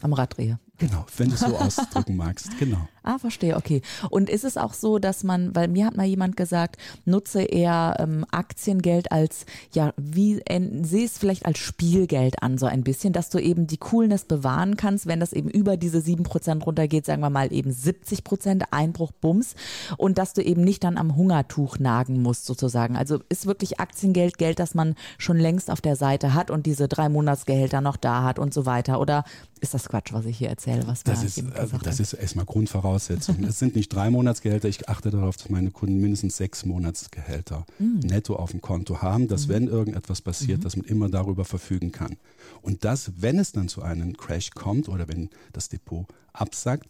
am 0.01 0.13
Rad 0.13 0.37
drehe. 0.37 0.59
Genau, 0.81 1.05
wenn 1.15 1.29
du 1.29 1.35
es 1.35 1.41
so 1.41 1.55
ausdrücken 1.57 2.17
magst, 2.17 2.57
genau. 2.57 2.87
Ah, 3.03 3.17
verstehe, 3.17 3.55
okay. 3.55 3.81
Und 4.09 4.29
ist 4.29 4.43
es 4.43 4.57
auch 4.57 4.73
so, 4.73 4.99
dass 4.99 5.23
man, 5.23 5.55
weil 5.55 5.67
mir 5.67 5.85
hat 5.85 5.95
mal 5.95 6.05
jemand 6.05 6.37
gesagt, 6.37 6.77
nutze 7.05 7.41
eher 7.41 7.97
ähm, 7.99 8.25
Aktiengeld 8.31 9.11
als, 9.11 9.45
ja, 9.73 9.93
wie, 9.97 10.39
äh, 10.41 10.61
sehe 10.83 11.05
es 11.05 11.17
vielleicht 11.17 11.45
als 11.45 11.59
Spielgeld 11.59 12.41
an, 12.43 12.57
so 12.57 12.65
ein 12.65 12.83
bisschen, 12.83 13.13
dass 13.13 13.29
du 13.29 13.39
eben 13.39 13.67
die 13.67 13.77
Coolness 13.77 14.25
bewahren 14.25 14.75
kannst, 14.75 15.07
wenn 15.07 15.19
das 15.19 15.33
eben 15.33 15.49
über 15.49 15.77
diese 15.77 15.99
7% 15.99 16.63
runtergeht, 16.63 17.05
sagen 17.05 17.21
wir 17.21 17.29
mal 17.29 17.53
eben 17.53 17.71
70% 17.71 18.63
Einbruch, 18.71 19.11
Bums, 19.11 19.55
und 19.97 20.17
dass 20.17 20.33
du 20.33 20.43
eben 20.43 20.63
nicht 20.63 20.83
dann 20.83 20.97
am 20.97 21.15
Hungertuch 21.15 21.77
nagen 21.77 22.21
musst, 22.21 22.45
sozusagen. 22.45 22.95
Also 22.95 23.19
ist 23.29 23.45
wirklich 23.45 23.79
Aktiengeld 23.79 24.39
Geld, 24.39 24.57
das 24.57 24.73
man 24.73 24.95
schon 25.19 25.37
längst 25.37 25.69
auf 25.69 25.81
der 25.81 25.95
Seite 25.95 26.33
hat 26.33 26.49
und 26.49 26.65
diese 26.65 26.87
drei 26.87 27.07
Monatsgehälter 27.09 27.81
noch 27.81 27.97
da 27.97 28.23
hat 28.23 28.39
und 28.39 28.51
so 28.53 28.65
weiter? 28.65 28.99
Oder 28.99 29.25
ist 29.59 29.73
das 29.73 29.89
Quatsch, 29.89 30.13
was 30.13 30.25
ich 30.25 30.37
hier 30.37 30.49
erzähle? 30.49 30.70
Was 30.85 31.03
das, 31.03 31.23
ist, 31.23 31.43
also 31.55 31.77
das 31.77 31.99
ist 31.99 32.13
erstmal 32.13 32.45
Grundvoraussetzung. 32.45 33.43
es 33.43 33.59
sind 33.59 33.75
nicht 33.75 33.89
drei 33.89 34.09
Monatsgehälter. 34.09 34.67
Ich 34.67 34.89
achte 34.89 35.11
darauf, 35.11 35.37
dass 35.37 35.49
meine 35.49 35.71
Kunden 35.71 35.99
mindestens 35.99 36.37
sechs 36.37 36.65
Monatsgehälter 36.65 37.65
mm. 37.79 37.99
netto 37.99 38.35
auf 38.35 38.51
dem 38.51 38.61
Konto 38.61 39.01
haben, 39.01 39.27
dass 39.27 39.47
mm. 39.47 39.49
wenn 39.49 39.67
irgendetwas 39.67 40.21
passiert, 40.21 40.59
mm. 40.59 40.63
dass 40.63 40.77
man 40.77 40.85
immer 40.85 41.09
darüber 41.09 41.45
verfügen 41.45 41.91
kann. 41.91 42.17
Und 42.61 42.83
dass, 42.85 43.11
wenn 43.21 43.39
es 43.39 43.51
dann 43.51 43.67
zu 43.67 43.81
einem 43.81 44.17
Crash 44.17 44.51
kommt 44.51 44.89
oder 44.89 45.07
wenn 45.07 45.29
das 45.53 45.69
Depot 45.69 46.05
absackt, 46.33 46.87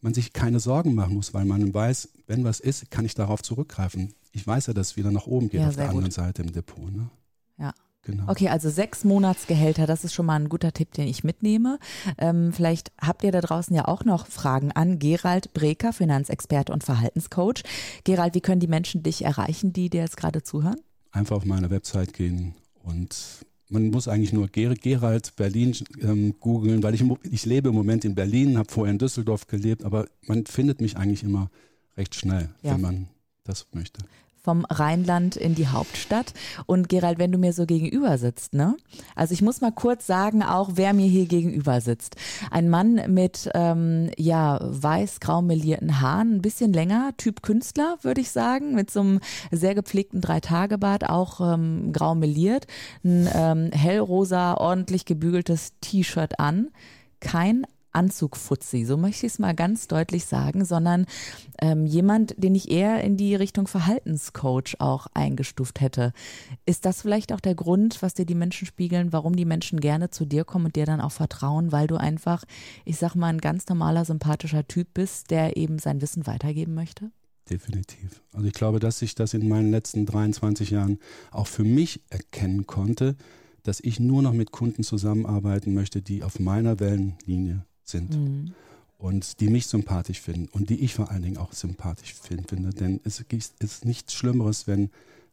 man 0.00 0.14
sich 0.14 0.32
keine 0.32 0.60
Sorgen 0.60 0.94
machen 0.94 1.14
muss, 1.14 1.32
weil 1.32 1.44
man 1.44 1.72
weiß, 1.72 2.08
wenn 2.26 2.44
was 2.44 2.60
ist, 2.60 2.90
kann 2.90 3.04
ich 3.04 3.14
darauf 3.14 3.42
zurückgreifen. 3.42 4.14
Ich 4.32 4.46
weiß 4.46 4.66
ja, 4.66 4.72
dass 4.74 4.92
es 4.92 4.96
wieder 4.96 5.10
nach 5.10 5.26
oben 5.26 5.48
geht 5.48 5.60
ja, 5.60 5.68
auf 5.68 5.76
der 5.76 5.88
anderen 5.88 6.06
gut. 6.06 6.14
Seite 6.14 6.42
im 6.42 6.52
Depot. 6.52 6.90
Ne? 6.92 7.08
Ja. 7.58 7.72
Genau. 8.04 8.24
Okay, 8.26 8.48
also 8.48 8.68
sechs 8.68 9.04
Monatsgehälter, 9.04 9.86
das 9.86 10.02
ist 10.02 10.12
schon 10.12 10.26
mal 10.26 10.34
ein 10.36 10.48
guter 10.48 10.72
Tipp, 10.72 10.92
den 10.92 11.06
ich 11.06 11.22
mitnehme. 11.22 11.78
Ähm, 12.18 12.52
vielleicht 12.52 12.90
habt 13.00 13.22
ihr 13.22 13.30
da 13.30 13.40
draußen 13.40 13.74
ja 13.74 13.86
auch 13.86 14.04
noch 14.04 14.26
Fragen 14.26 14.72
an 14.72 14.98
Gerald 14.98 15.52
Breker, 15.54 15.92
Finanzexperte 15.92 16.72
und 16.72 16.82
Verhaltenscoach. 16.82 17.62
Gerald, 18.02 18.34
wie 18.34 18.40
können 18.40 18.60
die 18.60 18.66
Menschen 18.66 19.04
dich 19.04 19.24
erreichen, 19.24 19.72
die 19.72 19.88
dir 19.88 20.00
jetzt 20.00 20.16
gerade 20.16 20.42
zuhören? 20.42 20.80
Einfach 21.12 21.36
auf 21.36 21.44
meine 21.44 21.70
Website 21.70 22.12
gehen 22.12 22.54
und 22.82 23.16
man 23.68 23.90
muss 23.90 24.08
eigentlich 24.08 24.32
nur 24.32 24.48
Ger 24.48 24.74
Gerald 24.74 25.34
Berlin 25.36 25.74
ähm, 26.00 26.34
googeln, 26.40 26.82
weil 26.82 26.94
ich, 26.94 27.04
ich 27.30 27.46
lebe 27.46 27.68
im 27.68 27.74
Moment 27.74 28.04
in 28.04 28.14
Berlin, 28.14 28.58
habe 28.58 28.70
vorher 28.70 28.92
in 28.92 28.98
Düsseldorf 28.98 29.46
gelebt, 29.46 29.84
aber 29.84 30.06
man 30.26 30.44
findet 30.44 30.80
mich 30.80 30.96
eigentlich 30.96 31.22
immer 31.22 31.50
recht 31.96 32.14
schnell, 32.14 32.50
ja. 32.62 32.74
wenn 32.74 32.80
man 32.80 33.08
das 33.44 33.66
möchte 33.72 34.00
vom 34.42 34.64
Rheinland 34.68 35.36
in 35.36 35.54
die 35.54 35.68
Hauptstadt. 35.68 36.34
Und 36.66 36.88
Gerald, 36.88 37.18
wenn 37.18 37.32
du 37.32 37.38
mir 37.38 37.52
so 37.52 37.64
gegenüber 37.64 38.18
sitzt, 38.18 38.54
ne? 38.54 38.76
Also 39.14 39.34
ich 39.34 39.42
muss 39.42 39.60
mal 39.60 39.72
kurz 39.72 40.06
sagen, 40.06 40.42
auch 40.42 40.70
wer 40.74 40.92
mir 40.94 41.06
hier 41.06 41.26
gegenüber 41.26 41.80
sitzt. 41.80 42.16
Ein 42.50 42.68
Mann 42.68 43.00
mit 43.08 43.48
ähm, 43.54 44.10
ja 44.18 44.58
weiß-grau 44.60 45.42
melierten 45.42 46.00
Haaren, 46.00 46.36
ein 46.36 46.42
bisschen 46.42 46.72
länger, 46.72 47.12
Typ 47.16 47.42
Künstler, 47.42 47.96
würde 48.02 48.20
ich 48.20 48.30
sagen, 48.30 48.74
mit 48.74 48.90
so 48.90 49.00
einem 49.00 49.20
sehr 49.50 49.74
gepflegten 49.74 50.20
Dreitagebart, 50.20 51.08
auch 51.08 51.40
ähm, 51.40 51.92
grau 51.92 52.14
meliert, 52.14 52.66
ein 53.04 53.28
ähm, 53.32 53.70
hellrosa, 53.72 54.54
ordentlich 54.54 55.04
gebügeltes 55.04 55.72
T-Shirt 55.80 56.40
an. 56.40 56.68
Kein 57.20 57.64
Anzugfutzi, 57.92 58.84
so 58.84 58.96
möchte 58.96 59.26
ich 59.26 59.32
es 59.32 59.38
mal 59.38 59.54
ganz 59.54 59.88
deutlich 59.88 60.24
sagen, 60.24 60.64
sondern 60.64 61.06
ähm, 61.60 61.86
jemand, 61.86 62.34
den 62.36 62.54
ich 62.54 62.70
eher 62.70 63.02
in 63.02 63.16
die 63.16 63.34
Richtung 63.34 63.66
Verhaltenscoach 63.66 64.76
auch 64.78 65.06
eingestuft 65.14 65.80
hätte. 65.80 66.12
Ist 66.66 66.84
das 66.84 67.02
vielleicht 67.02 67.32
auch 67.32 67.40
der 67.40 67.54
Grund, 67.54 68.02
was 68.02 68.14
dir 68.14 68.26
die 68.26 68.34
Menschen 68.34 68.66
spiegeln, 68.66 69.12
warum 69.12 69.36
die 69.36 69.44
Menschen 69.44 69.80
gerne 69.80 70.10
zu 70.10 70.24
dir 70.24 70.44
kommen 70.44 70.66
und 70.66 70.76
dir 70.76 70.86
dann 70.86 71.00
auch 71.00 71.12
vertrauen, 71.12 71.72
weil 71.72 71.86
du 71.86 71.96
einfach, 71.96 72.44
ich 72.84 72.96
sag 72.96 73.14
mal, 73.14 73.28
ein 73.28 73.40
ganz 73.40 73.66
normaler, 73.68 74.04
sympathischer 74.04 74.66
Typ 74.66 74.88
bist, 74.94 75.30
der 75.30 75.56
eben 75.56 75.78
sein 75.78 76.00
Wissen 76.00 76.26
weitergeben 76.26 76.74
möchte? 76.74 77.10
Definitiv. 77.50 78.22
Also 78.32 78.46
ich 78.46 78.52
glaube, 78.52 78.78
dass 78.78 79.02
ich 79.02 79.14
das 79.14 79.34
in 79.34 79.48
meinen 79.48 79.70
letzten 79.70 80.06
23 80.06 80.70
Jahren 80.70 80.98
auch 81.30 81.46
für 81.46 81.64
mich 81.64 82.00
erkennen 82.08 82.66
konnte, 82.66 83.16
dass 83.62 83.80
ich 83.80 84.00
nur 84.00 84.22
noch 84.22 84.32
mit 84.32 84.52
Kunden 84.52 84.82
zusammenarbeiten 84.82 85.74
möchte, 85.74 86.02
die 86.02 86.22
auf 86.22 86.40
meiner 86.40 86.80
Wellenlinie 86.80 87.64
sind. 87.92 88.16
Mhm. 88.16 88.54
Und 88.98 89.40
die 89.40 89.48
mich 89.48 89.66
sympathisch 89.66 90.20
finden 90.20 90.48
und 90.52 90.70
die 90.70 90.80
ich 90.80 90.94
vor 90.94 91.10
allen 91.10 91.22
Dingen 91.22 91.36
auch 91.36 91.52
sympathisch 91.52 92.14
finde. 92.14 92.70
Denn 92.70 93.00
es 93.04 93.24
ist 93.58 93.84
nichts 93.84 94.14
Schlimmeres, 94.14 94.68
wenn 94.68 94.90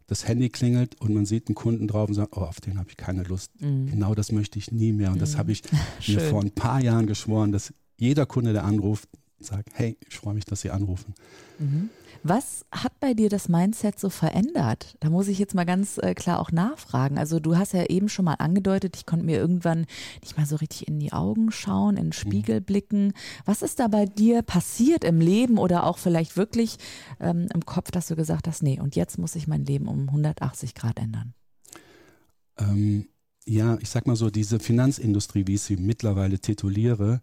das 0.08 0.28
Handy 0.28 0.50
klingelt 0.50 1.00
und 1.00 1.14
man 1.14 1.28
sieht 1.28 1.48
einen 1.48 1.56
Kunden 1.56 1.88
drauf 1.88 2.10
und 2.10 2.16
sagt, 2.16 2.36
oh, 2.36 2.42
auf 2.42 2.60
den 2.62 2.80
habe 2.80 2.90
ich 2.90 2.98
keine 2.98 3.24
Lust. 3.24 3.52
Mhm. 3.62 3.92
Genau 3.92 4.16
das 4.16 4.32
möchte 4.32 4.58
ich 4.58 4.72
nie 4.72 4.92
mehr. 4.92 5.10
Und 5.10 5.18
mhm. 5.18 5.20
das 5.20 5.38
habe 5.38 5.52
ich 5.52 5.62
mir 6.08 6.20
vor 6.20 6.42
ein 6.42 6.52
paar 6.52 6.82
Jahren 6.82 7.06
geschworen, 7.06 7.52
dass 7.52 7.74
jeder 7.98 8.26
Kunde, 8.26 8.54
der 8.54 8.66
anruft, 8.66 9.08
sagt, 9.40 9.70
hey, 9.74 9.98
ich 10.08 10.18
freue 10.18 10.34
mich, 10.34 10.46
dass 10.46 10.62
Sie 10.62 10.72
anrufen. 10.72 11.14
Mhm. 11.60 11.90
Was 12.24 12.66
hat 12.72 13.00
bei 13.00 13.14
dir 13.14 13.30
das 13.30 13.48
Mindset 13.48 14.00
so 14.00 14.10
verändert? 14.10 14.98
Da 15.00 15.10
muss 15.10 15.28
ich 15.28 15.40
jetzt 15.40 15.56
mal 15.56 15.66
ganz 15.66 15.98
äh, 15.98 16.14
klar 16.14 16.40
auch 16.40 16.52
nachfragen. 16.52 17.18
Also 17.18 17.40
du 17.40 17.58
hast 17.58 17.74
ja 17.74 17.86
eben 17.86 18.10
schon 18.10 18.26
mal 18.26 18.36
angedeutet, 18.36 18.98
ich 18.98 19.06
konnte 19.06 19.26
mir 19.26 19.38
irgendwann 19.38 19.86
nicht 20.22 20.38
mal 20.38 20.46
so 20.46 20.58
richtig 20.58 20.88
in 20.88 21.00
die 21.00 21.14
Augen 21.14 21.52
schauen, 21.52 21.96
in 21.96 22.08
den 22.08 22.14
Spiegel 22.14 22.60
blicken. 22.62 23.14
Was 23.46 23.62
ist 23.62 23.80
da 23.80 23.88
bei 23.88 24.06
dir 24.06 24.42
passiert 24.42 25.04
im 25.04 25.22
Leben 25.22 25.58
oder 25.58 25.86
auch 25.86 25.98
vielleicht 25.98 26.36
wirklich 26.36 26.78
ähm, 27.20 27.48
im 27.54 27.66
Kopf, 27.66 27.92
dass 27.92 28.08
du 28.08 28.16
gesagt 28.16 28.48
hast, 28.48 28.64
nee, 28.64 28.80
und 28.80 28.96
jetzt 28.96 29.18
muss 29.18 29.36
ich 29.36 29.48
mein 29.48 29.64
Leben 29.64 29.88
um 29.88 30.10
180 30.10 30.76
Grad 30.76 31.00
ändern? 31.00 31.34
Ähm, 32.58 33.08
ja, 33.46 33.78
ich 33.80 33.90
sag 33.90 34.08
mal 34.08 34.18
so, 34.18 34.30
diese 34.30 34.60
Finanzindustrie, 34.60 35.48
wie 35.48 35.56
ich 35.56 35.62
sie 35.62 35.78
mittlerweile 35.78 36.40
tituliere, 36.40 37.22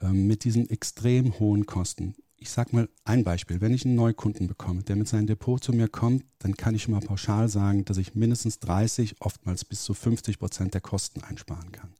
ähm, 0.00 0.26
mit 0.26 0.44
diesen 0.44 0.70
extrem 0.70 1.38
hohen 1.38 1.66
Kosten 1.66 2.14
ich 2.40 2.50
sage 2.50 2.74
mal 2.74 2.88
ein 3.04 3.22
Beispiel. 3.22 3.60
Wenn 3.60 3.74
ich 3.74 3.84
einen 3.84 3.94
Neukunden 3.94 4.46
bekomme, 4.46 4.82
der 4.82 4.96
mit 4.96 5.06
seinem 5.06 5.26
Depot 5.26 5.62
zu 5.62 5.72
mir 5.72 5.88
kommt, 5.88 6.24
dann 6.38 6.56
kann 6.56 6.74
ich 6.74 6.88
mal 6.88 7.00
pauschal 7.00 7.48
sagen, 7.48 7.84
dass 7.84 7.98
ich 7.98 8.14
mindestens 8.14 8.58
30, 8.60 9.20
oftmals 9.20 9.64
bis 9.64 9.84
zu 9.84 9.92
50 9.92 10.38
Prozent 10.38 10.72
der 10.72 10.80
Kosten 10.80 11.22
einsparen 11.22 11.70
kann. 11.70 11.92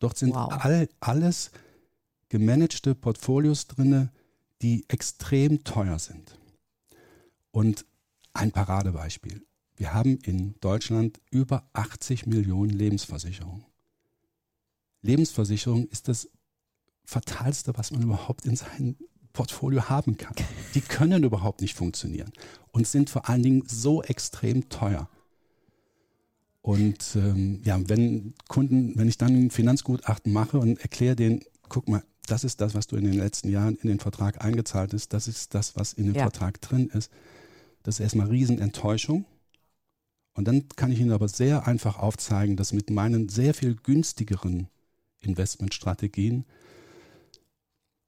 Dort 0.00 0.18
sind 0.18 0.34
wow. 0.34 0.52
all, 0.64 0.88
alles 0.98 1.52
gemanagte 2.28 2.96
Portfolios 2.96 3.68
drin, 3.68 4.10
die 4.60 4.84
extrem 4.88 5.62
teuer 5.62 6.00
sind. 6.00 6.36
Und 7.52 7.86
ein 8.32 8.50
Paradebeispiel. 8.50 9.46
Wir 9.76 9.94
haben 9.94 10.18
in 10.18 10.56
Deutschland 10.60 11.20
über 11.30 11.68
80 11.74 12.26
Millionen 12.26 12.70
Lebensversicherungen. 12.70 13.64
Lebensversicherung 15.02 15.86
ist 15.88 16.08
das 16.08 16.28
Fatalste, 17.04 17.72
was 17.76 17.92
man 17.92 18.02
überhaupt 18.02 18.46
in 18.46 18.56
seinen 18.56 18.96
Portfolio 19.34 19.90
haben 19.90 20.16
kann. 20.16 20.34
Die 20.74 20.80
können 20.80 21.24
überhaupt 21.24 21.60
nicht 21.60 21.74
funktionieren 21.74 22.32
und 22.72 22.86
sind 22.86 23.10
vor 23.10 23.28
allen 23.28 23.42
Dingen 23.42 23.64
so 23.66 24.02
extrem 24.02 24.70
teuer. 24.70 25.10
Und 26.62 27.14
ähm, 27.16 27.60
ja, 27.64 27.78
wenn 27.88 28.32
Kunden, 28.48 28.96
wenn 28.96 29.08
ich 29.08 29.18
dann 29.18 29.34
ein 29.34 29.50
Finanzgutachten 29.50 30.32
mache 30.32 30.58
und 30.58 30.80
erkläre 30.80 31.16
denen, 31.16 31.40
guck 31.68 31.88
mal, 31.88 32.02
das 32.26 32.44
ist 32.44 32.62
das, 32.62 32.74
was 32.74 32.86
du 32.86 32.96
in 32.96 33.04
den 33.04 33.12
letzten 33.12 33.50
Jahren 33.50 33.76
in 33.76 33.88
den 33.88 34.00
Vertrag 34.00 34.42
eingezahlt 34.42 34.94
hast, 34.94 35.12
das 35.12 35.28
ist 35.28 35.52
das, 35.54 35.76
was 35.76 35.92
in 35.92 36.06
dem 36.06 36.14
ja. 36.14 36.22
Vertrag 36.22 36.60
drin 36.62 36.88
ist, 36.88 37.12
das 37.82 37.96
ist 37.96 38.00
erstmal 38.00 38.28
Riesenenttäuschung. 38.28 39.26
Und 40.32 40.48
dann 40.48 40.68
kann 40.74 40.90
ich 40.90 41.00
Ihnen 41.00 41.12
aber 41.12 41.28
sehr 41.28 41.66
einfach 41.66 41.98
aufzeigen, 41.98 42.56
dass 42.56 42.72
mit 42.72 42.88
meinen 42.88 43.28
sehr 43.28 43.52
viel 43.52 43.74
günstigeren 43.76 44.68
Investmentstrategien 45.20 46.44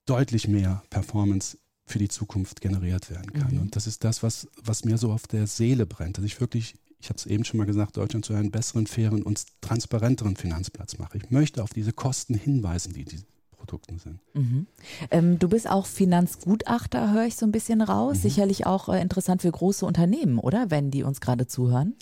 deutlich 0.06 0.48
mehr 0.48 0.82
Performance 0.90 1.58
für 1.86 1.98
die 1.98 2.08
Zukunft 2.08 2.60
generiert 2.60 3.10
werden 3.10 3.32
kann. 3.32 3.54
Mhm. 3.54 3.60
Und 3.62 3.76
das 3.76 3.86
ist 3.86 4.02
das, 4.04 4.22
was, 4.22 4.48
was 4.62 4.84
mir 4.84 4.98
so 4.98 5.12
auf 5.12 5.26
der 5.26 5.46
Seele 5.46 5.86
brennt, 5.86 6.18
dass 6.18 6.24
ich 6.24 6.40
wirklich, 6.40 6.74
ich 6.98 7.08
habe 7.08 7.18
es 7.18 7.26
eben 7.26 7.44
schon 7.44 7.58
mal 7.58 7.66
gesagt, 7.66 7.96
Deutschland 7.96 8.24
zu 8.24 8.34
einem 8.34 8.50
besseren, 8.50 8.86
fairen 8.86 9.22
und 9.22 9.44
transparenteren 9.60 10.36
Finanzplatz 10.36 10.98
mache. 10.98 11.18
Ich 11.18 11.30
möchte 11.30 11.62
auf 11.62 11.70
diese 11.70 11.92
Kosten 11.92 12.34
hinweisen, 12.34 12.92
die 12.92 13.04
diese 13.04 13.24
Produkten 13.56 13.98
sind. 13.98 14.20
Mhm. 14.34 14.66
Ähm, 15.10 15.38
du 15.38 15.48
bist 15.48 15.68
auch 15.68 15.86
Finanzgutachter, 15.86 17.12
höre 17.12 17.26
ich 17.26 17.36
so 17.36 17.46
ein 17.46 17.52
bisschen 17.52 17.80
raus. 17.80 18.18
Mhm. 18.18 18.22
Sicherlich 18.22 18.66
auch 18.66 18.88
äh, 18.88 19.00
interessant 19.00 19.42
für 19.42 19.50
große 19.50 19.86
Unternehmen, 19.86 20.38
oder? 20.38 20.70
Wenn 20.70 20.90
die 20.90 21.02
uns 21.02 21.20
gerade 21.20 21.46
zuhören. 21.46 21.94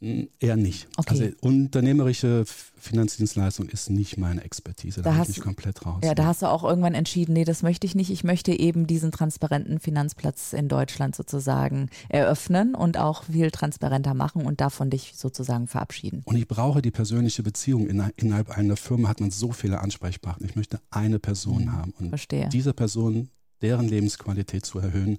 Eher 0.00 0.56
nicht. 0.56 0.86
Okay. 0.96 1.10
Also 1.10 1.24
unternehmerische 1.40 2.44
Finanzdienstleistung 2.46 3.68
ist 3.68 3.90
nicht 3.90 4.16
meine 4.16 4.44
Expertise. 4.44 5.02
Da, 5.02 5.12
da 5.12 5.22
bin 5.22 5.30
ich 5.30 5.40
komplett 5.40 5.84
raus. 5.84 6.00
Ja, 6.04 6.14
da 6.14 6.26
hast 6.26 6.42
du 6.42 6.46
auch 6.46 6.62
irgendwann 6.62 6.94
entschieden, 6.94 7.32
nee, 7.32 7.44
das 7.44 7.62
möchte 7.64 7.84
ich 7.86 7.96
nicht. 7.96 8.10
Ich 8.10 8.22
möchte 8.22 8.52
eben 8.52 8.86
diesen 8.86 9.10
transparenten 9.10 9.80
Finanzplatz 9.80 10.52
in 10.52 10.68
Deutschland 10.68 11.16
sozusagen 11.16 11.90
eröffnen 12.08 12.76
und 12.76 12.96
auch 12.96 13.24
viel 13.24 13.50
transparenter 13.50 14.14
machen 14.14 14.46
und 14.46 14.60
davon 14.60 14.88
dich 14.88 15.14
sozusagen 15.16 15.66
verabschieden. 15.66 16.22
Und 16.24 16.36
ich 16.36 16.46
brauche 16.46 16.80
die 16.80 16.92
persönliche 16.92 17.42
Beziehung. 17.42 17.88
Innerhalb 17.88 18.50
einer 18.50 18.76
Firma 18.76 19.08
hat 19.08 19.20
man 19.20 19.32
so 19.32 19.50
viele 19.50 19.80
Ansprechpartner. 19.80 20.46
Ich 20.46 20.54
möchte 20.54 20.80
eine 20.90 21.18
Person 21.18 21.64
mhm, 21.64 21.72
haben. 21.72 21.94
Und 21.98 22.10
Verstehe. 22.10 22.48
dieser 22.50 22.72
Person, 22.72 23.30
deren 23.62 23.88
Lebensqualität 23.88 24.64
zu 24.64 24.78
erhöhen, 24.78 25.18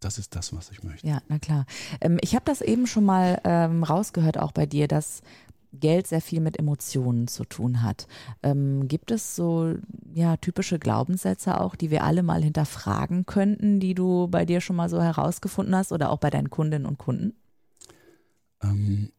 das 0.00 0.18
ist 0.18 0.34
das, 0.36 0.52
was 0.54 0.70
ich 0.70 0.82
möchte. 0.82 1.06
Ja, 1.06 1.20
na 1.28 1.38
klar. 1.38 1.66
Ähm, 2.00 2.18
ich 2.20 2.34
habe 2.34 2.44
das 2.44 2.60
eben 2.60 2.86
schon 2.86 3.04
mal 3.04 3.40
ähm, 3.44 3.82
rausgehört, 3.82 4.38
auch 4.38 4.52
bei 4.52 4.66
dir, 4.66 4.88
dass 4.88 5.22
Geld 5.72 6.06
sehr 6.06 6.20
viel 6.20 6.40
mit 6.40 6.58
Emotionen 6.58 7.28
zu 7.28 7.44
tun 7.44 7.82
hat. 7.82 8.06
Ähm, 8.42 8.88
gibt 8.88 9.10
es 9.10 9.36
so 9.36 9.74
ja, 10.14 10.36
typische 10.36 10.78
Glaubenssätze 10.78 11.60
auch, 11.60 11.76
die 11.76 11.90
wir 11.90 12.04
alle 12.04 12.22
mal 12.22 12.42
hinterfragen 12.42 13.26
könnten, 13.26 13.80
die 13.80 13.94
du 13.94 14.28
bei 14.28 14.44
dir 14.44 14.60
schon 14.60 14.76
mal 14.76 14.88
so 14.88 15.00
herausgefunden 15.00 15.74
hast 15.74 15.92
oder 15.92 16.10
auch 16.10 16.18
bei 16.18 16.30
deinen 16.30 16.50
Kundinnen 16.50 16.86
und 16.86 16.98
Kunden? 16.98 17.34
Ähm, 18.62 19.12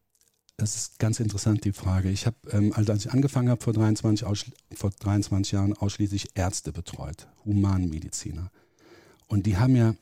das 0.56 0.74
ist 0.74 0.98
ganz 0.98 1.20
interessant, 1.20 1.64
die 1.64 1.72
Frage. 1.72 2.10
Ich 2.10 2.26
habe, 2.26 2.36
ähm, 2.50 2.72
also 2.74 2.92
als 2.92 3.06
ich 3.06 3.12
angefangen 3.12 3.48
habe 3.48 3.62
vor 3.62 3.72
23, 3.72 4.52
vor 4.74 4.90
23 4.90 5.52
Jahren, 5.52 5.72
ausschließlich 5.72 6.30
Ärzte 6.34 6.72
betreut, 6.72 7.28
Humanmediziner. 7.44 8.50
Und 9.28 9.46
die 9.46 9.56
haben 9.56 9.76
ja 9.76 9.94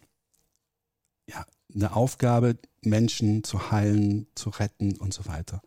ja, 1.29 1.45
eine 1.75 1.95
Aufgabe, 1.95 2.57
Menschen 2.83 3.45
zu 3.45 3.71
heilen, 3.71 4.27
zu 4.35 4.51
retten 4.51 4.97
und 4.97 5.13
so 5.13 5.27
weiter. 5.27 5.61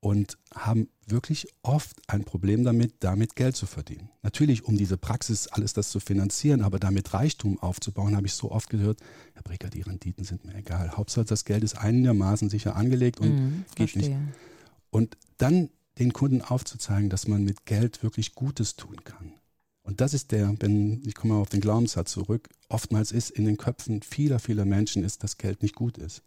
Und 0.00 0.38
haben 0.54 0.88
wirklich 1.06 1.48
oft 1.62 1.96
ein 2.06 2.24
Problem 2.24 2.62
damit, 2.62 2.94
damit 3.00 3.34
Geld 3.34 3.56
zu 3.56 3.66
verdienen. 3.66 4.10
Natürlich, 4.22 4.64
um 4.64 4.76
diese 4.76 4.96
Praxis, 4.96 5.48
alles 5.48 5.72
das 5.72 5.90
zu 5.90 5.98
finanzieren, 5.98 6.62
aber 6.62 6.78
damit 6.78 7.12
Reichtum 7.12 7.58
aufzubauen, 7.58 8.14
habe 8.14 8.26
ich 8.26 8.34
so 8.34 8.52
oft 8.52 8.70
gehört, 8.70 9.00
Herr 9.34 9.42
Breker, 9.42 9.68
die 9.68 9.82
Renditen 9.82 10.24
sind 10.24 10.44
mir 10.44 10.54
egal. 10.54 10.96
Hauptsache, 10.96 11.24
das 11.24 11.44
Geld 11.44 11.64
ist 11.64 11.76
einigermaßen 11.76 12.50
sicher 12.50 12.76
angelegt 12.76 13.20
und 13.20 13.34
mm, 13.34 13.64
geht 13.74 13.90
verstehe. 13.90 14.16
nicht. 14.16 14.34
Und 14.90 15.16
dann 15.38 15.70
den 15.98 16.12
Kunden 16.12 16.42
aufzuzeigen, 16.42 17.10
dass 17.10 17.26
man 17.26 17.42
mit 17.42 17.66
Geld 17.66 18.02
wirklich 18.02 18.34
Gutes 18.34 18.76
tun 18.76 18.96
kann. 19.04 19.32
Und 19.86 20.00
das 20.00 20.14
ist 20.14 20.32
der, 20.32 20.52
wenn 20.58 21.00
ich 21.06 21.14
komme 21.14 21.36
auf 21.36 21.48
den 21.48 21.60
Glaubenssatz 21.60 22.10
zurück, 22.10 22.50
oftmals 22.68 23.12
ist 23.12 23.30
in 23.30 23.44
den 23.44 23.56
Köpfen 23.56 24.02
vieler, 24.02 24.40
vieler 24.40 24.64
Menschen 24.64 25.04
ist, 25.04 25.22
dass 25.22 25.38
Geld 25.38 25.62
nicht 25.62 25.76
gut 25.76 25.96
ist. 25.96 26.24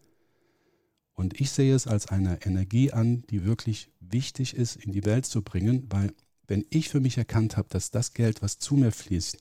Und 1.13 1.41
ich 1.41 1.51
sehe 1.51 1.75
es 1.75 1.85
als 1.85 2.07
eine 2.07 2.41
Energie 2.45 2.93
an, 2.93 3.23
die 3.29 3.43
wirklich 3.43 3.91
wichtig 3.99 4.55
ist, 4.55 4.77
in 4.77 4.93
die 4.93 5.03
Welt 5.03 5.25
zu 5.25 5.41
bringen, 5.41 5.85
weil 5.89 6.13
wenn 6.47 6.65
ich 6.69 6.87
für 6.87 7.01
mich 7.01 7.17
erkannt 7.17 7.57
habe, 7.57 7.67
dass 7.67 7.91
das 7.91 8.13
Geld, 8.13 8.41
was 8.41 8.59
zu 8.59 8.75
mir 8.75 8.93
fließt, 8.93 9.37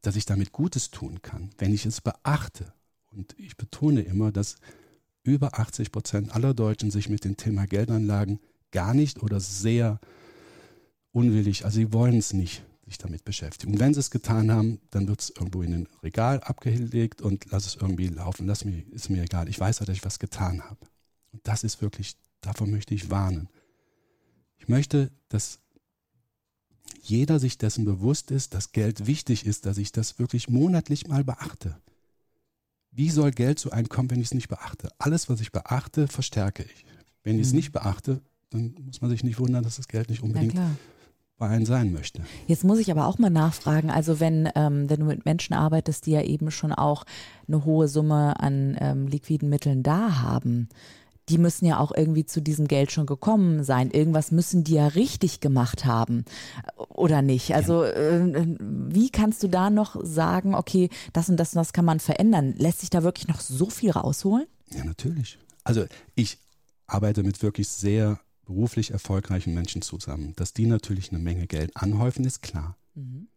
dass 0.00 0.16
ich 0.16 0.24
damit 0.24 0.52
Gutes 0.52 0.90
tun 0.90 1.20
kann, 1.20 1.50
wenn 1.58 1.74
ich 1.74 1.84
es 1.84 2.00
beachte, 2.00 2.72
und 3.10 3.38
ich 3.38 3.58
betone 3.58 4.00
immer, 4.00 4.32
dass 4.32 4.56
über 5.24 5.58
80 5.58 5.92
Prozent 5.92 6.34
aller 6.34 6.54
Deutschen 6.54 6.90
sich 6.90 7.10
mit 7.10 7.26
dem 7.26 7.36
Thema 7.36 7.66
Geldanlagen 7.66 8.40
gar 8.70 8.94
nicht 8.94 9.22
oder 9.22 9.40
sehr 9.40 10.00
unwillig, 11.12 11.66
also 11.66 11.76
sie 11.76 11.92
wollen 11.92 12.16
es 12.16 12.32
nicht 12.32 12.62
sich 12.92 12.98
damit 12.98 13.24
beschäftigen. 13.24 13.72
Und 13.72 13.80
wenn 13.80 13.94
sie 13.94 14.00
es 14.00 14.10
getan 14.10 14.50
haben, 14.52 14.80
dann 14.90 15.08
wird 15.08 15.20
es 15.20 15.30
irgendwo 15.30 15.62
in 15.62 15.74
ein 15.74 15.88
Regal 16.02 16.40
abgelegt 16.40 17.22
und 17.22 17.46
lass 17.50 17.66
es 17.66 17.76
irgendwie 17.76 18.08
laufen. 18.08 18.46
Lass 18.46 18.64
mir, 18.64 18.84
ist 18.92 19.10
mir 19.10 19.22
egal. 19.22 19.48
Ich 19.48 19.58
weiß, 19.58 19.78
dass 19.78 19.88
ich 19.88 20.04
was 20.04 20.18
getan 20.18 20.62
habe. 20.62 20.86
Und 21.32 21.40
das 21.46 21.64
ist 21.64 21.80
wirklich, 21.82 22.16
davon 22.40 22.70
möchte 22.70 22.94
ich 22.94 23.10
warnen. 23.10 23.48
Ich 24.58 24.68
möchte, 24.68 25.10
dass 25.28 25.58
jeder 27.00 27.40
sich 27.40 27.58
dessen 27.58 27.84
bewusst 27.84 28.30
ist, 28.30 28.54
dass 28.54 28.72
Geld 28.72 29.06
wichtig 29.06 29.46
ist, 29.46 29.66
dass 29.66 29.78
ich 29.78 29.90
das 29.90 30.18
wirklich 30.18 30.48
monatlich 30.48 31.08
mal 31.08 31.24
beachte. 31.24 31.76
Wie 32.90 33.10
soll 33.10 33.30
Geld 33.30 33.58
so 33.58 33.70
einkommen, 33.70 34.10
wenn 34.10 34.20
ich 34.20 34.26
es 34.26 34.34
nicht 34.34 34.48
beachte? 34.48 34.90
Alles, 34.98 35.28
was 35.28 35.40
ich 35.40 35.50
beachte, 35.50 36.06
verstärke 36.08 36.62
ich. 36.62 36.84
Wenn 37.24 37.36
ich 37.36 37.46
es 37.46 37.52
mhm. 37.52 37.56
nicht 37.56 37.72
beachte, 37.72 38.20
dann 38.50 38.74
muss 38.84 39.00
man 39.00 39.10
sich 39.10 39.24
nicht 39.24 39.38
wundern, 39.38 39.64
dass 39.64 39.76
das 39.76 39.88
Geld 39.88 40.10
nicht 40.10 40.22
unbedingt 40.22 40.54
bei 41.42 41.48
einem 41.48 41.66
sein 41.66 41.92
möchte. 41.92 42.22
Jetzt 42.46 42.62
muss 42.62 42.78
ich 42.78 42.92
aber 42.92 43.08
auch 43.08 43.18
mal 43.18 43.28
nachfragen, 43.28 43.90
also 43.90 44.20
wenn, 44.20 44.48
ähm, 44.54 44.88
wenn 44.88 45.00
du 45.00 45.06
mit 45.06 45.24
Menschen 45.24 45.54
arbeitest, 45.54 46.06
die 46.06 46.12
ja 46.12 46.22
eben 46.22 46.52
schon 46.52 46.72
auch 46.72 47.02
eine 47.48 47.64
hohe 47.64 47.88
Summe 47.88 48.38
an 48.38 48.76
ähm, 48.80 49.08
liquiden 49.08 49.48
Mitteln 49.48 49.82
da 49.82 50.22
haben, 50.22 50.68
die 51.28 51.38
müssen 51.38 51.66
ja 51.66 51.80
auch 51.80 51.90
irgendwie 51.96 52.24
zu 52.24 52.40
diesem 52.40 52.68
Geld 52.68 52.92
schon 52.92 53.06
gekommen 53.06 53.64
sein. 53.64 53.90
Irgendwas 53.90 54.30
müssen 54.30 54.62
die 54.62 54.74
ja 54.74 54.86
richtig 54.86 55.40
gemacht 55.40 55.84
haben 55.84 56.26
oder 56.76 57.22
nicht. 57.22 57.56
Also 57.56 57.82
äh, 57.82 58.46
wie 58.60 59.10
kannst 59.10 59.42
du 59.42 59.48
da 59.48 59.68
noch 59.68 59.96
sagen, 60.00 60.54
okay, 60.54 60.90
das 61.12 61.28
und 61.28 61.38
das 61.38 61.54
und 61.54 61.56
das 61.56 61.72
kann 61.72 61.84
man 61.84 61.98
verändern? 61.98 62.54
Lässt 62.56 62.82
sich 62.82 62.90
da 62.90 63.02
wirklich 63.02 63.26
noch 63.26 63.40
so 63.40 63.68
viel 63.68 63.90
rausholen? 63.90 64.46
Ja, 64.72 64.84
natürlich. 64.84 65.38
Also 65.64 65.86
ich 66.14 66.38
arbeite 66.86 67.24
mit 67.24 67.42
wirklich 67.42 67.68
sehr 67.68 68.20
beruflich 68.44 68.90
erfolgreichen 68.90 69.54
Menschen 69.54 69.82
zusammen. 69.82 70.34
Dass 70.36 70.52
die 70.52 70.66
natürlich 70.66 71.10
eine 71.10 71.18
Menge 71.18 71.46
Geld 71.46 71.76
anhäufen, 71.76 72.24
ist 72.24 72.42
klar. 72.42 72.76
Mhm. 72.94 73.28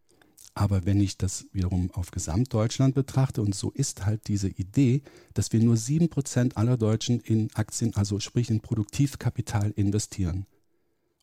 Aber 0.57 0.85
wenn 0.85 1.01
ich 1.01 1.17
das 1.17 1.47
wiederum 1.51 1.91
auf 1.91 2.11
Gesamtdeutschland 2.11 2.95
betrachte, 2.95 3.41
und 3.41 3.53
so 3.53 3.71
ist 3.71 4.05
halt 4.05 4.27
diese 4.29 4.47
Idee, 4.47 5.01
dass 5.33 5.51
wir 5.51 5.59
nur 5.59 5.75
sieben 5.75 6.07
Prozent 6.07 6.55
aller 6.55 6.77
Deutschen 6.77 7.19
in 7.19 7.49
Aktien, 7.55 7.93
also 7.95 8.21
sprich 8.21 8.49
in 8.49 8.61
Produktivkapital 8.61 9.71
investieren. 9.71 10.45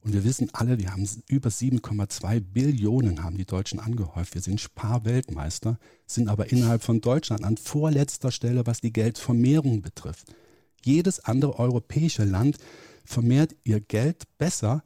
Und 0.04 0.12
wir 0.12 0.24
wissen 0.24 0.50
alle, 0.52 0.78
wir 0.78 0.92
haben 0.92 1.08
über 1.28 1.48
7,2 1.48 2.40
Billionen 2.40 3.22
haben 3.22 3.38
die 3.38 3.46
Deutschen 3.46 3.78
angehäuft. 3.78 4.34
Wir 4.34 4.42
sind 4.42 4.60
Sparweltmeister, 4.60 5.78
sind 6.06 6.28
aber 6.28 6.50
innerhalb 6.50 6.82
von 6.82 7.00
Deutschland 7.00 7.44
an 7.44 7.56
vorletzter 7.56 8.32
Stelle, 8.32 8.66
was 8.66 8.80
die 8.80 8.92
Geldvermehrung 8.92 9.80
betrifft. 9.80 10.34
Jedes 10.84 11.20
andere 11.20 11.58
europäische 11.58 12.24
Land 12.24 12.58
vermehrt 13.04 13.54
ihr 13.64 13.80
Geld 13.80 14.24
besser, 14.38 14.82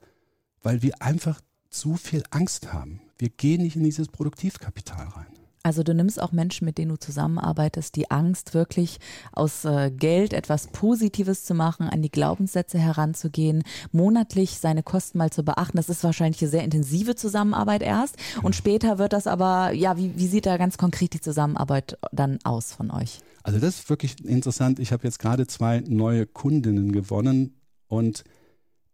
weil 0.63 0.83
wir 0.83 1.01
einfach 1.03 1.41
zu 1.71 1.97
viel 1.97 2.23
Angst 2.31 2.73
haben. 2.73 3.01
Wir 3.19 3.29
gehen 3.29 3.63
nicht 3.63 3.77
in 3.77 3.85
dieses 3.85 4.09
Produktivkapital 4.09 5.09
rein. 5.09 5.27
Also 5.67 5.83
du 5.83 5.95
nimmst 5.95 6.23
auch 6.23 6.31
Menschen, 6.31 6.65
mit 6.65 6.79
denen 6.79 6.91
du 6.91 6.97
zusammenarbeitest, 6.97 7.97
die 7.97 8.09
Angst 8.09 8.55
wirklich 8.55 8.99
aus 9.33 9.65
äh, 9.65 9.91
Geld 9.91 10.33
etwas 10.33 10.69
Positives 10.69 11.45
zu 11.45 11.55
machen, 11.55 11.89
an 11.89 12.03
die 12.03 12.11
Glaubenssätze 12.11 12.79
heranzugehen, 12.79 13.65
monatlich 13.91 14.61
seine 14.61 14.85
Kosten 14.85 15.19
mal 15.19 15.31
zu 15.31 15.43
beachten. 15.43 15.77
Das 15.77 15.89
ist 15.89 16.05
wahrscheinlich 16.05 16.41
eine 16.41 16.53
sehr 16.53 16.63
intensive 16.63 17.17
Zusammenarbeit 17.17 17.83
erst 17.83 18.15
und 18.43 18.55
später 18.55 18.99
wird 18.99 19.13
das 19.13 19.27
aber, 19.27 19.73
ja, 19.73 19.97
wie, 19.97 20.17
wie 20.17 20.29
sieht 20.29 20.47
da 20.47 20.57
ganz 20.57 20.79
konkret 20.79 21.15
die 21.15 21.21
Zusammenarbeit 21.21 21.99
dann 22.13 22.39
aus 22.45 22.73
von 22.73 22.93
euch? 22.93 23.19
Also 23.43 23.59
das 23.59 23.81
ist 23.81 23.91
wirklich 23.91 24.25
interessant. 24.25 24.79
Ich 24.79 24.93
habe 24.93 25.03
jetzt 25.03 25.19
gerade 25.19 25.49
zwei 25.49 25.81
neue 25.81 26.27
Kundinnen 26.27 26.93
gewonnen 26.93 27.57
und 27.89 28.25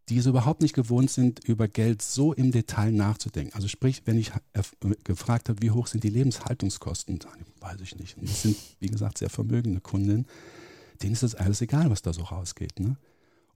die 0.09 0.19
es 0.19 0.27
überhaupt 0.27 0.63
nicht 0.63 0.75
gewohnt 0.75 1.11
sind, 1.11 1.45
über 1.45 1.69
Geld 1.69 2.03
so 2.03 2.33
im 2.33 2.51
Detail 2.51 2.91
nachzudenken. 2.93 3.55
Also 3.55 3.69
sprich, 3.69 4.03
wenn 4.05 4.19
ich 4.19 4.33
gefragt 5.05 5.49
habe, 5.49 5.63
wie 5.63 5.71
hoch 5.71 5.87
sind 5.87 6.05
die 6.05 6.11
Lebenshaltungskosten, 6.11 7.21
weiß 7.61 7.81
ich 7.81 7.97
nicht. 7.97 8.19
Und 8.19 8.29
das 8.29 8.43
sind, 8.43 8.57
wie 8.81 8.89
gesagt, 8.89 9.19
sehr 9.19 9.31
vermögende 9.31 9.81
Kundinnen, 9.81 10.27
denen 11.03 11.13
ist 11.13 11.23
das 11.23 11.35
alles 11.35 11.61
egal, 11.61 11.91
was 11.91 12.03
da 12.03 12.13
so 12.13 12.23
rausgeht. 12.23 12.81
Ne? 12.81 12.97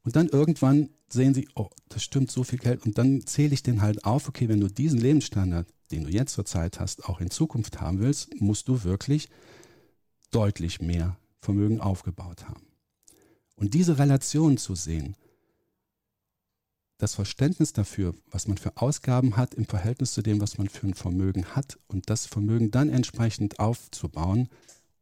Und 0.03 0.15
dann 0.15 0.29
irgendwann 0.29 0.91
sehen 1.09 1.35
sie, 1.35 1.49
oh, 1.57 1.69
das 1.89 2.05
stimmt, 2.05 2.31
so 2.31 2.45
viel 2.45 2.59
Geld. 2.61 2.87
Und 2.87 2.97
dann 2.97 3.27
zähle 3.27 3.55
ich 3.55 3.63
den 3.63 3.83
halt 3.83 4.05
auf, 4.05 4.29
okay, 4.29 4.49
wenn 4.49 4.61
du 4.61 4.69
diesen 4.69 5.01
Lebensstandard, 5.01 5.67
den 5.91 6.05
du 6.05 6.11
jetzt 6.11 6.35
zurzeit 6.35 6.81
hast, 6.81 7.05
auch 7.05 7.21
in 7.21 7.31
Zukunft 7.31 7.81
haben 7.81 7.99
willst, 7.99 8.41
musst 8.41 8.69
du 8.69 8.85
wirklich 8.85 9.29
deutlich 10.31 10.81
mehr 10.81 11.17
Vermögen 11.41 11.81
aufgebaut 11.81 12.49
haben. 12.49 12.67
Und 13.57 13.75
diese 13.75 13.99
Relation 13.99 14.59
zu 14.59 14.75
sehen, 14.75 15.17
das 16.99 17.15
Verständnis 17.15 17.73
dafür, 17.73 18.15
was 18.31 18.49
man 18.49 18.57
für 18.57 18.77
Ausgaben 18.77 19.37
hat 19.37 19.55
im 19.55 19.67
Verhältnis 19.67 20.13
zu 20.13 20.23
dem, 20.23 20.41
was 20.41 20.59
man 20.59 20.69
für 20.69 20.87
ein 20.87 20.95
Vermögen 20.95 21.45
hat 21.45 21.79
und 21.89 22.09
das 22.09 22.27
Vermögen 22.27 22.71
dann 22.71 22.89
entsprechend 22.89 23.59
aufzubauen, 23.59 24.49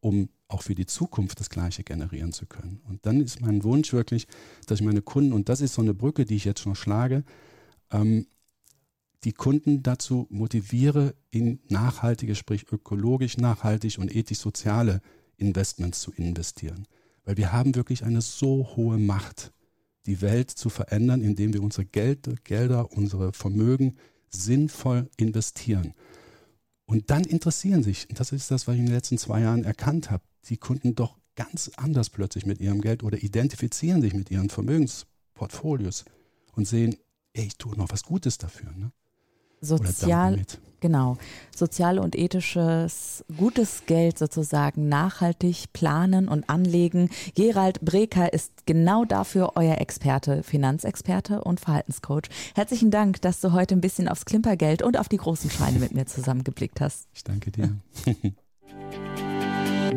um 0.01 0.29
auch 0.47 0.61
für 0.61 0.75
die 0.75 0.85
Zukunft 0.85 1.39
das 1.39 1.49
Gleiche 1.49 1.83
generieren 1.83 2.31
zu 2.31 2.45
können. 2.45 2.81
Und 2.87 3.05
dann 3.05 3.21
ist 3.21 3.41
mein 3.41 3.63
Wunsch 3.63 3.93
wirklich, 3.93 4.27
dass 4.67 4.79
ich 4.79 4.85
meine 4.85 5.01
Kunden, 5.01 5.33
und 5.33 5.49
das 5.49 5.61
ist 5.61 5.73
so 5.73 5.81
eine 5.81 5.93
Brücke, 5.93 6.25
die 6.25 6.35
ich 6.35 6.45
jetzt 6.45 6.61
schon 6.61 6.75
schlage, 6.75 7.23
ähm, 7.91 8.27
die 9.23 9.33
Kunden 9.33 9.81
dazu 9.81 10.27
motiviere, 10.29 11.15
in 11.31 11.59
nachhaltige, 11.67 12.35
sprich 12.35 12.71
ökologisch 12.71 13.37
nachhaltig 13.37 13.97
und 13.97 14.15
ethisch-soziale 14.15 15.01
Investments 15.37 16.01
zu 16.01 16.11
investieren. 16.11 16.87
Weil 17.23 17.37
wir 17.37 17.51
haben 17.51 17.73
wirklich 17.73 18.03
eine 18.03 18.21
so 18.21 18.75
hohe 18.75 18.99
Macht 18.99 19.51
die 20.05 20.21
Welt 20.21 20.51
zu 20.51 20.69
verändern, 20.69 21.21
indem 21.21 21.53
wir 21.53 21.63
unsere 21.63 21.85
Geld, 21.85 22.43
Gelder, 22.43 22.91
unsere 22.91 23.33
Vermögen 23.33 23.95
sinnvoll 24.29 25.09
investieren. 25.17 25.93
Und 26.85 27.09
dann 27.09 27.23
interessieren 27.23 27.83
sich, 27.83 28.07
das 28.09 28.31
ist 28.31 28.51
das, 28.51 28.67
was 28.67 28.75
ich 28.75 28.81
in 28.81 28.85
den 28.85 28.95
letzten 28.95 29.17
zwei 29.17 29.41
Jahren 29.41 29.63
erkannt 29.63 30.11
habe, 30.11 30.23
die 30.49 30.57
Kunden 30.57 30.95
doch 30.95 31.17
ganz 31.35 31.71
anders 31.75 32.09
plötzlich 32.09 32.45
mit 32.45 32.59
ihrem 32.59 32.81
Geld 32.81 33.03
oder 33.03 33.21
identifizieren 33.21 34.01
sich 34.01 34.13
mit 34.13 34.31
ihren 34.31 34.49
Vermögensportfolios 34.49 36.05
und 36.53 36.67
sehen, 36.67 36.95
ey, 37.33 37.45
ich 37.47 37.57
tue 37.57 37.75
noch 37.75 37.89
was 37.89 38.03
Gutes 38.03 38.37
dafür. 38.37 38.71
Ne? 38.71 38.91
Sozial, 39.61 40.45
Genau. 40.85 41.17
Soziale 41.55 41.99
und 41.99 42.15
ethisches, 42.15 43.25
gutes 43.35 43.87
Geld 43.87 44.19
sozusagen 44.19 44.87
nachhaltig 44.87 45.73
planen 45.73 46.27
und 46.27 46.47
anlegen. 46.47 47.09
Gerald 47.33 47.81
Breker 47.81 48.31
ist 48.33 48.51
genau 48.67 49.03
dafür 49.03 49.53
euer 49.55 49.79
Experte, 49.79 50.43
Finanzexperte 50.43 51.43
und 51.43 51.59
Verhaltenscoach. 51.59 52.29
Herzlichen 52.53 52.91
Dank, 52.91 53.19
dass 53.21 53.41
du 53.41 53.51
heute 53.51 53.73
ein 53.73 53.81
bisschen 53.81 54.07
aufs 54.07 54.25
Klimpergeld 54.25 54.83
und 54.83 54.99
auf 54.99 55.09
die 55.09 55.17
großen 55.17 55.49
Scheine 55.49 55.79
mit 55.79 55.95
mir 55.95 56.05
zusammengeblickt 56.05 56.79
hast. 56.81 57.07
Ich 57.15 57.23
danke 57.23 57.49
dir. 57.49 57.75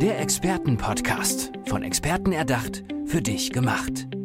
Der 0.00 0.20
Expertenpodcast. 0.20 1.52
Von 1.66 1.82
Experten 1.82 2.32
erdacht, 2.32 2.82
für 3.04 3.20
dich 3.20 3.50
gemacht. 3.50 4.06